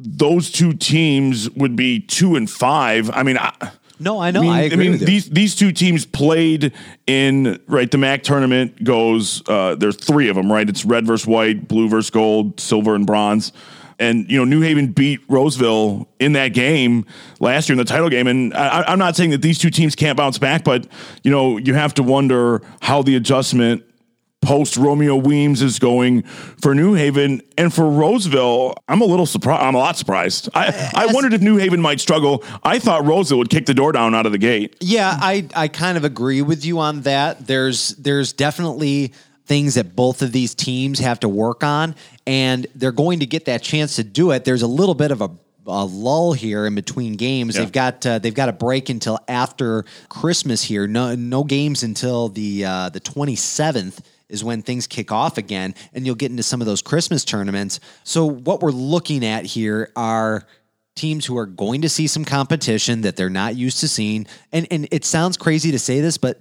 those 0.00 0.50
two 0.50 0.72
teams 0.72 1.50
would 1.50 1.76
be 1.76 2.00
two 2.00 2.36
and 2.36 2.48
five, 2.48 3.10
I 3.10 3.22
mean, 3.22 3.38
I, 3.38 3.52
no, 4.00 4.20
I 4.20 4.30
know. 4.30 4.42
I, 4.42 4.44
I, 4.44 4.46
mean, 4.46 4.72
agree 4.72 4.86
I 4.86 4.90
mean 4.90 4.98
these 5.04 5.28
these 5.28 5.54
two 5.56 5.72
teams 5.72 6.06
played 6.06 6.72
in 7.06 7.60
right. 7.66 7.90
The 7.90 7.98
MAC 7.98 8.22
tournament 8.22 8.84
goes. 8.84 9.42
Uh, 9.48 9.74
there's 9.74 9.96
three 9.96 10.28
of 10.28 10.36
them, 10.36 10.52
right? 10.52 10.68
It's 10.68 10.84
red 10.84 11.06
versus 11.06 11.26
white, 11.26 11.66
blue 11.66 11.88
versus 11.88 12.10
gold, 12.10 12.60
silver 12.60 12.94
and 12.94 13.06
bronze. 13.06 13.52
And 13.98 14.30
you 14.30 14.38
know, 14.38 14.44
New 14.44 14.60
Haven 14.60 14.92
beat 14.92 15.20
Roseville 15.28 16.06
in 16.20 16.34
that 16.34 16.48
game 16.48 17.04
last 17.40 17.68
year 17.68 17.74
in 17.74 17.78
the 17.78 17.84
title 17.84 18.08
game. 18.08 18.28
And 18.28 18.54
I, 18.54 18.82
I'm 18.82 18.98
not 18.98 19.16
saying 19.16 19.30
that 19.30 19.42
these 19.42 19.58
two 19.58 19.70
teams 19.70 19.96
can't 19.96 20.16
bounce 20.16 20.38
back, 20.38 20.62
but 20.62 20.86
you 21.24 21.32
know, 21.32 21.56
you 21.56 21.74
have 21.74 21.94
to 21.94 22.04
wonder 22.04 22.62
how 22.80 23.02
the 23.02 23.16
adjustment 23.16 23.84
post 24.40 24.76
Romeo 24.76 25.16
Weems 25.16 25.62
is 25.62 25.78
going 25.78 26.22
for 26.22 26.74
New 26.74 26.94
Haven 26.94 27.42
and 27.56 27.72
for 27.72 27.90
Roseville. 27.90 28.74
I'm 28.88 29.00
a 29.00 29.04
little 29.04 29.26
surprised. 29.26 29.62
I'm 29.62 29.74
a 29.74 29.78
lot 29.78 29.96
surprised. 29.96 30.48
I, 30.54 30.90
I 30.94 31.06
wondered 31.06 31.34
if 31.34 31.40
New 31.40 31.56
Haven 31.56 31.80
might 31.80 32.00
struggle. 32.00 32.44
I 32.62 32.78
thought 32.78 33.04
Roseville 33.04 33.38
would 33.38 33.50
kick 33.50 33.66
the 33.66 33.74
door 33.74 33.92
down 33.92 34.14
out 34.14 34.26
of 34.26 34.32
the 34.32 34.38
gate. 34.38 34.76
Yeah, 34.80 35.16
I 35.20 35.48
I 35.54 35.68
kind 35.68 35.96
of 35.96 36.04
agree 36.04 36.42
with 36.42 36.64
you 36.64 36.78
on 36.78 37.02
that. 37.02 37.46
There's 37.46 37.90
there's 37.90 38.32
definitely 38.32 39.12
things 39.46 39.74
that 39.74 39.96
both 39.96 40.22
of 40.22 40.32
these 40.32 40.54
teams 40.54 40.98
have 41.00 41.20
to 41.20 41.28
work 41.28 41.64
on, 41.64 41.94
and 42.26 42.66
they're 42.74 42.92
going 42.92 43.20
to 43.20 43.26
get 43.26 43.46
that 43.46 43.62
chance 43.62 43.96
to 43.96 44.04
do 44.04 44.30
it. 44.30 44.44
There's 44.44 44.62
a 44.62 44.66
little 44.66 44.94
bit 44.94 45.10
of 45.10 45.20
a 45.20 45.30
a 45.66 45.84
lull 45.84 46.32
here 46.32 46.64
in 46.64 46.74
between 46.74 47.16
games. 47.16 47.54
Yeah. 47.54 47.62
They've 47.62 47.72
got 47.72 48.06
uh, 48.06 48.18
they've 48.18 48.34
got 48.34 48.48
a 48.48 48.54
break 48.54 48.88
until 48.88 49.18
after 49.28 49.84
Christmas 50.08 50.62
here. 50.62 50.86
No 50.86 51.14
no 51.14 51.44
games 51.44 51.82
until 51.82 52.28
the 52.28 52.64
uh, 52.64 52.88
the 52.88 53.00
27th 53.00 53.98
is 54.28 54.44
when 54.44 54.62
things 54.62 54.86
kick 54.86 55.10
off 55.10 55.38
again, 55.38 55.74
and 55.92 56.04
you'll 56.04 56.14
get 56.14 56.30
into 56.30 56.42
some 56.42 56.60
of 56.60 56.66
those 56.66 56.82
Christmas 56.82 57.24
tournaments. 57.24 57.80
So 58.04 58.26
what 58.26 58.60
we're 58.60 58.70
looking 58.70 59.24
at 59.24 59.44
here 59.46 59.90
are 59.96 60.46
teams 60.94 61.24
who 61.24 61.38
are 61.38 61.46
going 61.46 61.82
to 61.82 61.88
see 61.88 62.06
some 62.06 62.24
competition 62.24 63.02
that 63.02 63.16
they're 63.16 63.30
not 63.30 63.54
used 63.56 63.80
to 63.80 63.88
seeing. 63.88 64.26
And 64.52 64.66
and 64.70 64.88
it 64.90 65.04
sounds 65.04 65.36
crazy 65.36 65.70
to 65.70 65.78
say 65.78 66.00
this, 66.00 66.18
but 66.18 66.38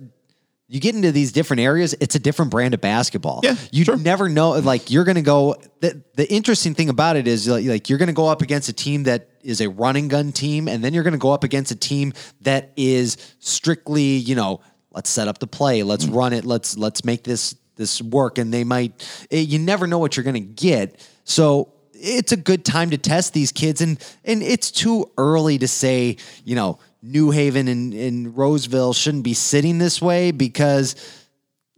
you 0.70 0.82
get 0.82 0.96
into 0.96 1.14
these 1.14 1.32
different 1.32 1.62
areas, 1.62 1.96
it's 2.02 2.16
a 2.16 2.20
different 2.20 2.52
brand 2.52 2.74
of 2.74 2.82
basketball. 2.82 3.40
Yeah, 3.42 3.56
you 3.72 3.86
sure. 3.86 3.96
never 3.96 4.28
know. 4.28 4.50
Like 4.52 4.92
you're 4.92 5.06
going 5.06 5.16
to 5.16 5.22
go. 5.22 5.56
The, 5.80 6.02
the 6.16 6.30
interesting 6.30 6.74
thing 6.74 6.90
about 6.90 7.16
it 7.16 7.26
is 7.26 7.48
like, 7.48 7.66
like 7.66 7.90
you're 7.90 8.00
going 8.00 8.08
to 8.08 8.14
go 8.14 8.28
up 8.28 8.42
against 8.42 8.68
a 8.68 8.74
team 8.74 9.04
that 9.04 9.30
is 9.44 9.62
a 9.62 9.70
running 9.70 10.10
gun 10.10 10.34
team, 10.34 10.68
and 10.68 10.84
then 10.84 10.94
you're 10.94 11.04
going 11.04 11.14
to 11.14 11.18
go 11.20 11.32
up 11.32 11.46
against 11.46 11.72
a 11.72 11.76
team 11.76 12.12
that 12.42 12.74
is 12.76 13.16
strictly, 13.40 14.18
you 14.18 14.36
know, 14.36 14.60
let's 14.92 15.10
set 15.10 15.30
up 15.30 15.38
the 15.40 15.48
play, 15.48 15.84
let's 15.84 16.04
Mm. 16.06 16.16
run 16.16 16.34
it, 16.34 16.44
let's 16.44 16.78
let's 16.78 17.06
make 17.06 17.24
this 17.24 17.56
this 17.78 18.02
work. 18.02 18.38
And 18.38 18.54
they 18.54 18.64
might. 18.64 18.92
eh, 19.32 19.40
You 19.40 19.60
never 19.60 19.88
know 19.88 20.00
what 20.00 20.18
you're 20.18 20.24
going 20.24 20.34
to 20.36 20.40
get. 20.40 21.00
So 21.24 21.72
it's 21.94 22.32
a 22.32 22.38
good 22.38 22.64
time 22.66 22.90
to 22.92 22.98
test 22.98 23.34
these 23.34 23.52
kids, 23.52 23.82
and 23.82 23.98
and 24.26 24.44
it's 24.44 24.70
too 24.72 25.10
early 25.18 25.58
to 25.60 25.68
say, 25.68 26.18
you 26.44 26.56
know. 26.56 26.80
New 27.04 27.30
Haven 27.30 27.68
and, 27.68 27.94
and 27.94 28.36
Roseville 28.36 28.92
shouldn't 28.92 29.24
be 29.24 29.36
sitting 29.36 29.78
this 29.78 30.02
way 30.02 30.32
because 30.32 30.96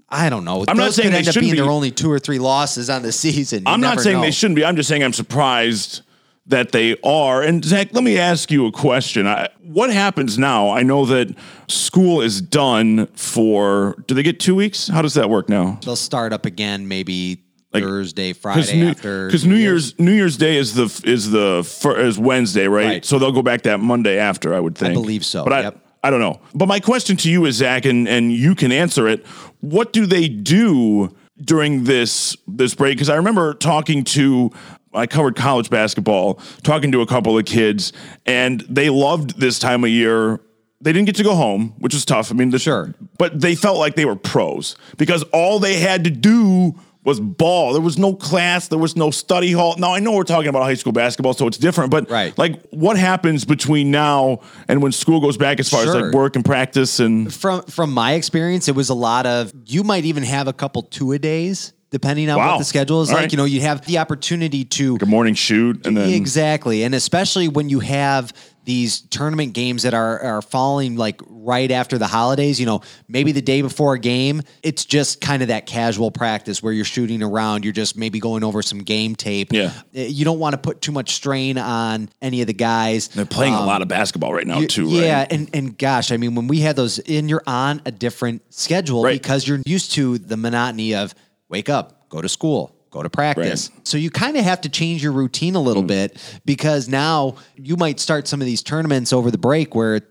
I 0.08 0.30
don't 0.30 0.46
know. 0.46 0.64
I'm 0.68 0.78
not 0.78 0.94
saying 0.94 1.08
could 1.10 1.14
they 1.14 1.18
end 1.20 1.28
up 1.28 1.36
being 1.36 1.52
be. 1.52 1.60
their 1.60 1.70
only 1.70 1.92
two 1.92 2.10
or 2.10 2.18
three 2.20 2.40
losses 2.40 2.90
on 2.90 3.02
the 3.04 3.12
season. 3.24 3.60
You 3.60 3.66
I'm 3.68 3.82
not 3.82 4.00
saying 4.00 4.16
know. 4.16 4.22
they 4.22 4.32
shouldn't 4.32 4.56
be. 4.56 4.64
I'm 4.66 4.78
just 4.78 4.88
saying 4.88 5.04
I'm 5.04 5.14
surprised 5.14 6.02
that 6.50 6.72
they 6.72 6.98
are. 7.04 7.42
And 7.42 7.64
Zach, 7.64 7.90
let 7.94 8.04
me 8.04 8.18
ask 8.18 8.52
you 8.52 8.66
a 8.68 8.72
question. 8.72 9.28
I, 9.28 9.50
what 9.64 9.92
happens 9.92 10.38
now? 10.38 10.70
I 10.72 10.84
know 10.84 11.06
that 11.06 11.34
school 11.68 12.22
is 12.22 12.42
done 12.42 13.08
for. 13.16 13.96
Do 14.08 14.16
they 14.16 14.24
get 14.24 14.40
two 14.40 14.56
weeks? 14.56 14.88
How 14.88 15.02
does 15.02 15.14
that 15.14 15.30
work 15.30 15.48
now? 15.48 15.80
They'll 15.84 15.96
start 15.96 16.34
up 16.34 16.46
again 16.46 16.88
maybe 16.88 17.44
Like- 17.72 17.84
Thursday, 17.84 18.34
Because 18.34 18.42
Friday 18.70 18.80
New, 18.82 18.90
after 18.90 19.30
'cause 19.30 19.46
New 19.46 19.56
Year's 19.56 19.98
New 20.00 20.12
Year's 20.14 20.38
Day 20.38 20.58
is 20.58 20.74
the 20.74 20.86
is 21.06 21.30
the 21.30 21.60
is 22.00 22.18
Wednesday, 22.18 22.68
right? 22.68 22.86
Right. 22.88 23.06
So 23.06 23.20
they'll 23.20 23.32
go 23.32 23.44
back 23.44 23.62
that 23.64 23.80
Monday 23.80 24.18
after, 24.18 24.56
I 24.56 24.60
would 24.60 24.76
think. 24.76 24.92
I 24.92 24.94
believe 24.94 25.24
so, 25.24 25.44
But 25.44 25.54
I. 25.54 25.72
I 26.02 26.10
don't 26.12 26.22
know. 26.22 26.40
But 26.56 26.68
my 26.70 26.80
question 26.80 27.18
to 27.18 27.30
you 27.30 27.46
is, 27.46 27.58
Zach, 27.58 27.84
and 27.86 28.08
and 28.08 28.32
you 28.32 28.56
can 28.56 28.72
answer 28.72 29.06
it. 29.08 29.26
What 29.60 29.92
do 29.92 30.06
they 30.06 30.30
do 30.30 31.14
during 31.44 31.84
this 31.84 32.38
this 32.48 32.74
break? 32.74 32.96
Because 32.96 33.10
I 33.10 33.16
remember 33.18 33.54
talking 33.54 34.04
to. 34.06 34.50
I 34.94 35.06
covered 35.08 35.36
college 35.36 35.70
basketball, 35.70 36.36
talking 36.64 36.92
to 36.94 37.02
a 37.02 37.06
couple 37.06 37.38
of 37.38 37.46
kids, 37.46 37.94
and 38.26 38.62
they 38.62 38.90
loved 38.90 39.40
this 39.40 39.60
time 39.60 39.84
of 39.84 39.90
year. 39.90 40.40
They 40.82 40.94
didn't 40.94 41.06
get 41.08 41.16
to 41.18 41.24
go 41.24 41.36
home, 41.36 41.74
which 41.80 41.94
is 41.94 42.06
tough. 42.06 42.32
I 42.32 42.36
mean, 42.36 42.50
the, 42.52 42.60
Sure. 42.60 42.94
but 43.18 43.40
they 43.40 43.54
felt 43.56 43.78
like 43.78 43.96
they 43.96 44.06
were 44.06 44.16
pros 44.16 44.76
because 44.98 45.24
all 45.34 45.60
they 45.60 45.80
had 45.80 46.06
to 46.06 46.10
do 46.10 46.76
was 47.04 47.20
ball. 47.20 47.74
There 47.74 47.82
was 47.82 47.98
no 47.98 48.14
class, 48.14 48.68
there 48.68 48.78
was 48.80 48.96
no 48.96 49.10
study 49.10 49.52
hall. 49.52 49.76
Now 49.78 49.94
I 49.94 50.00
know 50.00 50.12
we're 50.14 50.24
talking 50.24 50.50
about 50.50 50.64
high 50.64 50.74
school 50.74 50.92
basketball, 50.94 51.34
so 51.34 51.48
it's 51.48 51.58
different. 51.58 51.92
But 51.92 52.10
Right. 52.10 52.38
like, 52.38 52.62
what 52.72 52.98
happens 52.98 53.46
between 53.46 53.90
now 53.92 54.40
and 54.68 54.82
when 54.82 54.92
school 54.92 55.20
goes 55.22 55.38
back, 55.38 55.60
as 55.60 55.70
far 55.70 55.84
as 55.84 55.94
like 55.94 56.14
work 56.14 56.36
and 56.36 56.44
practice 56.44 57.00
and 57.00 57.34
from 57.34 57.64
from 57.64 57.94
my 57.94 58.14
experience, 58.14 58.68
it 58.68 58.76
was 58.76 58.90
a 58.90 58.94
lot 58.94 59.26
of 59.26 59.54
you 59.66 59.84
might 59.84 60.06
even 60.06 60.24
have 60.24 60.48
a 60.48 60.54
couple 60.54 60.82
two 60.84 61.12
a 61.14 61.20
days 61.20 61.74
depending 61.92 62.30
on 62.30 62.38
Wow. 62.38 62.52
what 62.52 62.60
the 62.60 62.66
schedule 62.66 63.02
is 63.02 63.10
All 63.10 63.16
like. 63.16 63.24
right. 63.24 63.32
You 63.32 63.38
know, 63.38 63.46
you 63.46 63.62
have 63.62 63.86
the 63.86 63.98
opportunity 63.98 64.64
to 64.66 64.98
a 65.02 65.06
morning 65.06 65.34
shoot 65.36 65.86
and 65.86 65.98
then 65.98 66.10
exactly, 66.10 66.84
and 66.84 66.94
especially 66.96 67.48
when 67.48 67.70
you 67.70 67.80
have 67.80 68.34
these 68.66 69.02
tournament 69.02 69.54
games 69.54 69.82
that 69.82 69.96
are 69.96 70.20
are 70.22 70.42
falling 70.44 70.96
like 70.96 71.22
right 71.28 71.72
after 71.72 71.98
the 71.98 72.06
holidays. 72.06 72.60
You 72.60 72.68
know, 72.68 72.82
maybe 73.08 73.32
the 73.32 73.42
day 73.42 73.64
before 73.64 73.96
a 73.96 74.00
game, 74.00 74.44
it's 74.62 74.86
just 74.86 75.22
kind 75.22 75.42
of 75.42 75.48
that 75.48 75.66
casual 75.66 76.12
practice 76.12 76.62
where 76.62 76.72
you're 76.72 76.86
shooting 76.86 77.24
around. 77.24 77.64
You're 77.64 77.74
just 77.74 77.98
maybe 77.98 78.20
going 78.20 78.44
over 78.44 78.62
some 78.62 78.80
game 78.80 79.16
tape. 79.16 79.52
Yeah. 79.52 79.72
Uh, 79.96 80.02
you 80.02 80.24
don't 80.24 80.38
want 80.38 80.54
to 80.54 80.58
put 80.60 80.82
too 80.82 80.92
much 80.92 81.14
strain 81.16 81.58
on 81.58 82.10
any 82.22 82.42
of 82.42 82.48
the 82.48 82.54
guys. 82.54 83.08
they're 83.08 83.26
playing 83.26 83.56
a 83.56 83.60
Um, 83.62 83.66
lot 83.66 83.82
of 83.82 83.88
basketball 83.88 84.34
right 84.36 84.46
now 84.46 84.62
too. 84.62 84.88
Yeah, 84.90 85.20
right? 85.22 85.32
and 85.34 85.50
and 85.54 85.76
gosh, 85.76 86.12
I 86.12 86.18
mean, 86.18 86.36
when 86.36 86.46
we 86.48 86.60
had 86.60 86.76
those, 86.76 87.00
and 87.00 87.28
you're 87.28 87.44
on 87.48 87.82
a 87.86 87.92
different 87.92 88.44
schedule 88.54 89.02
Right. 89.04 89.20
because 89.20 89.48
you're 89.48 89.62
used 89.66 89.94
to 89.94 90.20
the 90.20 90.38
monotony 90.38 90.94
of 90.94 91.16
wake 91.50 91.70
up, 91.70 92.08
go 92.10 92.22
to 92.22 92.30
school, 92.30 92.76
go 92.92 93.04
to 93.04 93.10
practice. 93.10 93.70
So 93.84 93.98
you 93.98 94.10
kind 94.10 94.38
of 94.38 94.44
have 94.44 94.62
to 94.62 94.70
change 94.70 95.04
your 95.04 95.12
routine 95.12 95.56
a 95.56 95.60
Mm. 95.60 95.66
little 95.66 95.84
bit 95.84 96.18
because 96.46 96.88
now 96.88 97.36
you 97.56 97.76
might 97.76 98.00
start 98.00 98.28
some 98.28 98.42
of 98.42 98.46
these 98.46 98.64
tournaments 98.64 99.12
over 99.14 99.30
the 99.32 99.38
break 99.38 99.76
where 99.76 100.02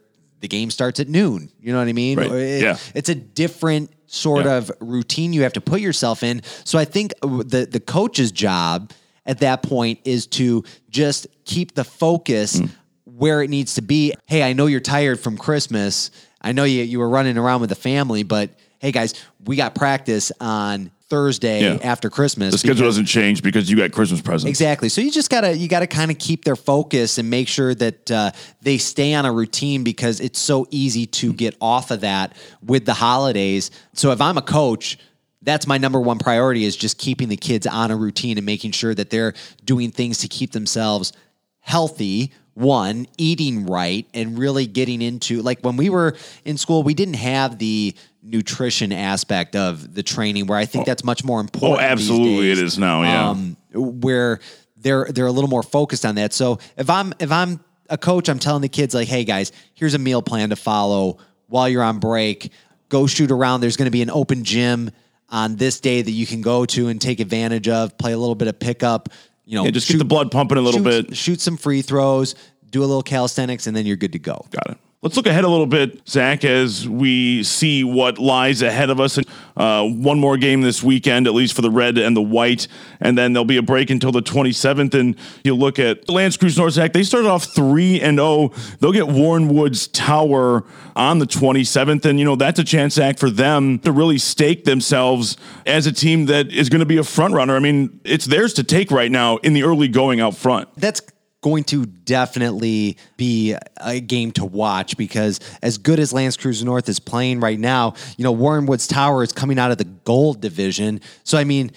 the 0.41 0.49
game 0.49 0.71
starts 0.71 1.01
at 1.01 1.09
noon. 1.09 1.51
You 1.61 1.73
know 1.73 1.79
what 1.79 1.89
I 1.89 1.93
mean? 1.93 2.19
Right. 2.19 2.31
It- 2.31 2.63
Yeah. 2.63 2.77
it's 2.95 3.09
a 3.09 3.15
different 3.15 3.91
sort 4.07 4.45
Yeah. 4.45 4.57
of 4.59 4.71
routine 4.81 5.33
you 5.33 5.43
have 5.43 5.53
to 5.55 5.61
put 5.61 5.81
yourself 5.81 6.23
in. 6.23 6.43
So 6.65 6.79
I 6.79 6.85
think 6.85 7.13
uh, 7.23 7.43
the 7.45 7.69
the 7.71 7.81
coach's 7.81 8.31
job 8.33 8.93
at 9.27 9.41
that 9.41 9.63
point 9.63 9.99
is 10.05 10.27
to 10.27 10.65
just 10.89 11.27
keep 11.45 11.75
the 11.75 11.85
focus 11.85 12.57
Mm. 12.61 12.71
where 13.05 13.43
it 13.43 13.51
needs 13.51 13.75
to 13.75 13.83
be. 13.83 14.15
Hey, 14.27 14.43
I 14.43 14.53
know 14.55 14.67
you're 14.67 14.81
tired 14.81 15.19
from 15.21 15.37
Christmas. 15.37 16.11
I 16.41 16.53
know 16.53 16.65
you 16.65 16.85
you 16.85 17.01
were 17.01 17.09
running 17.09 17.37
around 17.37 17.61
with 17.61 17.71
the 17.71 17.77
family, 17.77 18.23
but 18.23 18.51
hey 18.79 18.93
guys, 18.93 19.13
we 19.45 19.57
got 19.57 19.75
practice 19.75 20.31
on 20.41 20.91
Thursday 21.09 21.63
Yeah. 21.63 21.79
after 21.83 22.11
Christmas. 22.11 22.53
the 22.53 22.59
schedule 22.59 22.75
because- 22.77 22.95
doesn't 22.97 23.07
change 23.07 23.43
because 23.43 23.71
you 23.71 23.77
got 23.77 23.93
Christmas 23.93 24.21
presents. 24.21 24.49
Exactly. 24.49 24.89
So 24.89 25.01
you 25.01 25.11
just 25.11 25.31
gotta 25.31 25.57
you 25.57 25.69
gotta 25.69 25.87
kind 25.87 26.11
of 26.11 26.19
keep 26.19 26.45
their 26.45 26.57
focus 26.57 27.19
and 27.19 27.31
make 27.31 27.49
sure 27.49 27.75
that 27.75 28.11
uh, 28.11 28.31
they 28.63 28.79
stay 28.79 29.15
on 29.15 29.25
a 29.25 29.33
routine 29.33 29.85
because 29.85 30.21
it's 30.21 30.39
so 30.39 30.67
easy 30.71 31.07
to 31.07 31.33
get 31.33 31.57
off 31.61 31.91
of 31.91 32.01
that 32.03 32.37
with 32.65 32.85
the 32.85 32.95
holidays. 32.95 33.71
So 33.95 34.11
if 34.13 34.21
I'm 34.21 34.37
a 34.37 34.43
coach, 34.43 34.99
that's 35.43 35.67
my 35.67 35.79
number 35.79 36.01
one 36.01 36.19
priority 36.19 36.65
is 36.65 36.77
just 36.77 36.99
keeping 36.99 37.29
the 37.29 37.37
kids 37.37 37.67
on 37.67 37.91
a 37.91 37.97
routine 37.97 38.37
and 38.37 38.45
making 38.45 38.73
sure 38.73 38.95
that 38.95 39.09
they're 39.11 39.35
doing 39.65 39.91
things 39.91 40.19
to 40.19 40.29
keep 40.29 40.53
themselves 40.53 41.13
healthy 41.61 42.33
one 42.55 43.07
eating 43.19 43.67
right 43.67 44.07
and 44.15 44.37
really 44.37 44.67
getting 44.67 45.01
into 45.01 45.43
like 45.43 45.61
when 45.61 45.77
we 45.77 45.89
were 45.89 46.17
in 46.45 46.57
school 46.59 46.83
we 46.83 46.93
didn't 46.93 47.15
have 47.15 47.57
the 47.59 47.95
nutrition 48.23 48.93
aspect 48.93 49.55
of 49.57 49.95
the 49.95 50.03
training 50.03 50.47
where 50.47 50.59
i 50.59 50.65
think 50.67 50.85
that's 50.87 51.05
much 51.05 51.25
more 51.25 51.41
important 51.41 51.81
Oh, 51.81 51.83
absolutely 51.83 52.49
days 52.49 52.59
it 52.59 52.65
is 52.65 52.79
now, 52.79 53.03
yeah. 53.03 53.31
um, 53.31 53.57
where 53.75 54.41
they're 54.77 55.07
they're 55.11 55.27
a 55.27 55.33
little 55.33 55.51
more 55.51 55.63
focused 55.65 56.05
on 56.07 56.15
that. 56.17 56.33
So 56.33 56.59
if 56.77 56.89
I'm 56.89 57.13
if 57.19 57.33
I'm 57.33 57.59
a 57.91 57.99
coach, 57.99 58.29
I'm 58.29 58.39
telling 58.39 58.63
the 58.63 58.69
kids 58.69 58.95
like, 58.95 59.09
hey 59.09 59.25
guys, 59.25 59.51
here's 59.75 59.95
a 59.95 59.99
meal 59.99 60.23
plan 60.23 60.51
to 60.51 60.57
follow 60.57 61.19
while 61.49 61.69
you're 61.69 61.83
on 61.83 61.99
break. 61.99 62.53
Go 62.89 63.07
shoot 63.09 63.31
around. 63.33 63.61
There's 63.61 63.77
going 63.77 63.87
to 63.87 63.91
be 63.91 64.03
an 64.03 64.11
open 64.11 64.45
gym 64.45 64.91
on 65.31 65.57
this 65.57 65.81
day 65.81 66.01
that 66.03 66.11
you 66.11 66.27
can 66.27 66.43
go 66.43 66.65
to 66.67 66.89
and 66.89 67.01
take 67.01 67.19
advantage 67.19 67.67
of. 67.69 67.99
Play 67.99 68.13
a 68.13 68.19
little 68.19 68.37
bit 68.37 68.47
of 68.47 68.59
pickup. 68.61 69.09
You 69.45 69.57
know, 69.57 69.65
Yeah, 69.65 69.71
just 69.73 69.89
get 69.89 69.99
the 69.99 70.05
blood 70.05 70.31
pumping 70.31 70.59
a 70.59 70.61
little 70.61 70.79
shoot, 70.85 71.09
bit. 71.09 71.17
Shoot 71.17 71.41
some 71.41 71.57
free 71.57 71.83
throws. 71.83 72.35
Do 72.71 72.81
a 72.81 72.87
little 72.87 73.03
calisthenics, 73.03 73.67
and 73.67 73.77
then 73.77 73.85
you're 73.85 73.97
good 73.97 74.13
to 74.13 74.19
go. 74.21 74.47
Got 74.51 74.71
it. 74.71 74.79
Let's 75.01 75.17
look 75.17 75.29
ahead 75.29 75.45
a 75.45 75.49
little 75.49 75.69
bit, 75.69 76.09
Zach, 76.09 76.45
as 76.45 76.89
we 76.89 77.45
see 77.45 77.85
what 77.85 78.19
lies 78.19 78.63
ahead 78.63 78.91
of 78.91 78.99
us. 78.99 79.17
Uh, 79.57 79.85
one 79.85 80.19
more 80.19 80.37
game 80.37 80.63
this 80.63 80.83
weekend, 80.83 81.29
at 81.29 81.35
least 81.35 81.55
for 81.55 81.63
the 81.63 81.71
red 81.71 81.99
and 81.99 82.17
the 82.17 82.23
white, 82.23 82.67
and 82.99 83.17
then 83.17 83.33
there'll 83.33 83.45
be 83.45 83.59
a 83.59 83.63
break 83.63 83.91
until 83.91 84.11
the 84.11 84.23
27th. 84.23 84.95
And 84.95 85.15
you 85.45 85.55
look 85.55 85.79
at 85.79 86.09
L'Anse 86.09 86.37
Creuse 86.37 86.59
North, 86.59 86.73
Zach. 86.73 86.93
They 86.93 87.05
started 87.05 87.29
off 87.29 87.45
three 87.45 88.01
and 88.01 88.19
zero. 88.19 88.49
They'll 88.81 88.91
get 88.91 89.07
Warren 89.07 89.47
Woods 89.47 89.87
Tower 89.87 90.65
on 90.97 91.21
the 91.21 91.27
27th, 91.27 92.05
and 92.05 92.19
you 92.19 92.25
know 92.25 92.35
that's 92.35 92.59
a 92.59 92.65
chance, 92.65 92.95
Zach, 92.95 93.19
for 93.19 93.31
them 93.31 93.79
to 93.81 93.93
really 93.93 94.19
stake 94.19 94.65
themselves 94.65 95.37
as 95.65 95.87
a 95.87 95.93
team 95.93 96.27
that 96.27 96.51
is 96.51 96.69
going 96.69 96.81
to 96.81 96.87
be 96.87 96.97
a 96.97 97.05
front 97.05 97.35
runner. 97.35 97.55
I 97.55 97.61
mean, 97.61 98.01
it's 98.03 98.25
theirs 98.25 98.53
to 98.55 98.65
take 98.65 98.91
right 98.91 99.13
now 99.13 99.37
in 99.39 99.53
the 99.53 99.63
early 99.63 99.87
going 99.87 100.19
out 100.19 100.35
front. 100.35 100.69
that's 100.77 101.03
going 101.49 101.65
to 101.65 101.87
definitely 101.87 102.97
be 103.17 103.57
a 103.79 104.01
game 104.01 104.33
to 104.33 104.45
watch 104.45 104.97
because 104.97 105.41
as 105.63 105.79
good 105.79 105.99
as 105.99 106.13
L'Anse 106.13 106.37
Creuse 106.37 106.63
North 106.63 106.89
is 106.89 107.01
playing 107.01 107.41
right 107.41 107.59
now, 107.59 107.95
you 108.17 108.25
know, 108.25 108.33
Warren 108.33 108.67
Woods 108.67 108.87
Tower 108.87 109.23
is 109.23 109.33
coming 109.33 109.59
out 109.59 109.71
of 109.71 109.79
the 109.79 109.85
gold 109.85 110.41
division. 110.41 111.01
So 111.25 111.39
I 111.39 111.45
mean, 111.45 111.73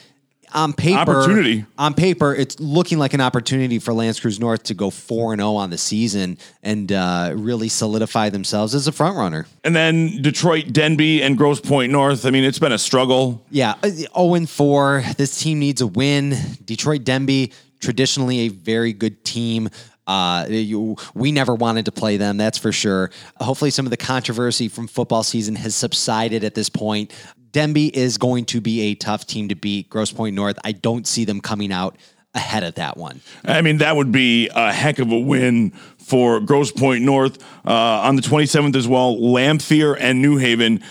on 0.53 0.73
paper, 0.73 0.99
Opportunity. 0.99 1.65
On 1.77 1.93
paper, 1.93 2.35
it's 2.35 2.59
looking 2.59 2.97
like 2.99 3.13
an 3.13 3.21
opportunity 3.21 3.79
for 3.79 3.93
L'Anse 3.93 4.19
Creuse 4.19 4.37
North 4.37 4.63
to 4.63 4.73
go 4.73 4.89
four 4.89 5.31
and 5.31 5.39
zero 5.39 5.55
on 5.55 5.69
the 5.69 5.77
season 5.77 6.37
and 6.61 6.91
uh, 6.91 7.33
really 7.35 7.69
solidify 7.69 8.29
themselves 8.29 8.75
as 8.75 8.85
a 8.85 8.91
front 8.91 9.15
runner. 9.15 9.45
And 9.63 9.73
then 9.73 10.21
Detroit, 10.21 10.73
Denby, 10.73 11.23
and 11.23 11.37
Grosse 11.37 11.61
Pointe 11.61 11.93
North. 11.93 12.25
I 12.25 12.31
mean, 12.31 12.43
it's 12.43 12.59
been 12.59 12.73
a 12.73 12.77
struggle. 12.77 13.45
Yeah, 13.49 13.75
uh, 13.81 13.87
0 13.87 14.33
and 14.33 14.49
4. 14.49 15.03
This 15.15 15.39
team 15.39 15.59
needs 15.59 15.79
a 15.79 15.87
win. 15.87 16.35
Detroit 16.65 17.05
Denby, 17.05 17.53
traditionally 17.81 18.41
a 18.41 18.47
very 18.49 18.93
good 18.93 19.23
team. 19.25 19.69
Uh, 20.07 20.45
you, 20.49 20.95
we 21.13 21.31
never 21.31 21.53
wanted 21.53 21.85
to 21.85 21.91
play 21.91 22.17
them, 22.17 22.37
that's 22.37 22.57
for 22.57 22.71
sure. 22.71 23.11
Hopefully, 23.37 23.71
some 23.71 23.85
of 23.85 23.91
the 23.91 23.97
controversy 23.97 24.67
from 24.67 24.87
football 24.87 25.23
season 25.23 25.55
has 25.55 25.75
subsided 25.75 26.43
at 26.43 26.55
this 26.55 26.69
point. 26.69 27.13
Denby 27.51 27.95
is 27.95 28.17
going 28.17 28.45
to 28.45 28.61
be 28.61 28.81
a 28.81 28.95
tough 28.95 29.27
team 29.27 29.49
to 29.49 29.55
beat. 29.55 29.89
Grosse 29.89 30.11
Pointe 30.11 30.35
North, 30.35 30.57
I 30.63 30.71
don't 30.71 31.05
see 31.05 31.25
them 31.25 31.41
coming 31.41 31.71
out 31.71 31.97
ahead 32.33 32.63
of 32.63 32.75
that 32.75 32.97
one. 32.97 33.21
I 33.43 33.61
mean, 33.61 33.77
that 33.77 33.95
would 33.95 34.11
be 34.11 34.49
a 34.53 34.71
heck 34.71 34.99
of 34.99 35.11
a 35.11 35.19
win 35.19 35.71
for 35.97 36.39
Grosse 36.39 36.71
Pointe 36.71 37.03
North 37.03 37.43
uh, 37.65 38.01
on 38.01 38.15
the 38.15 38.21
27th 38.21 38.75
as 38.75 38.87
well. 38.87 39.15
Lamphere 39.17 39.97
and 39.99 40.21
New 40.21 40.37
Haven. 40.37 40.81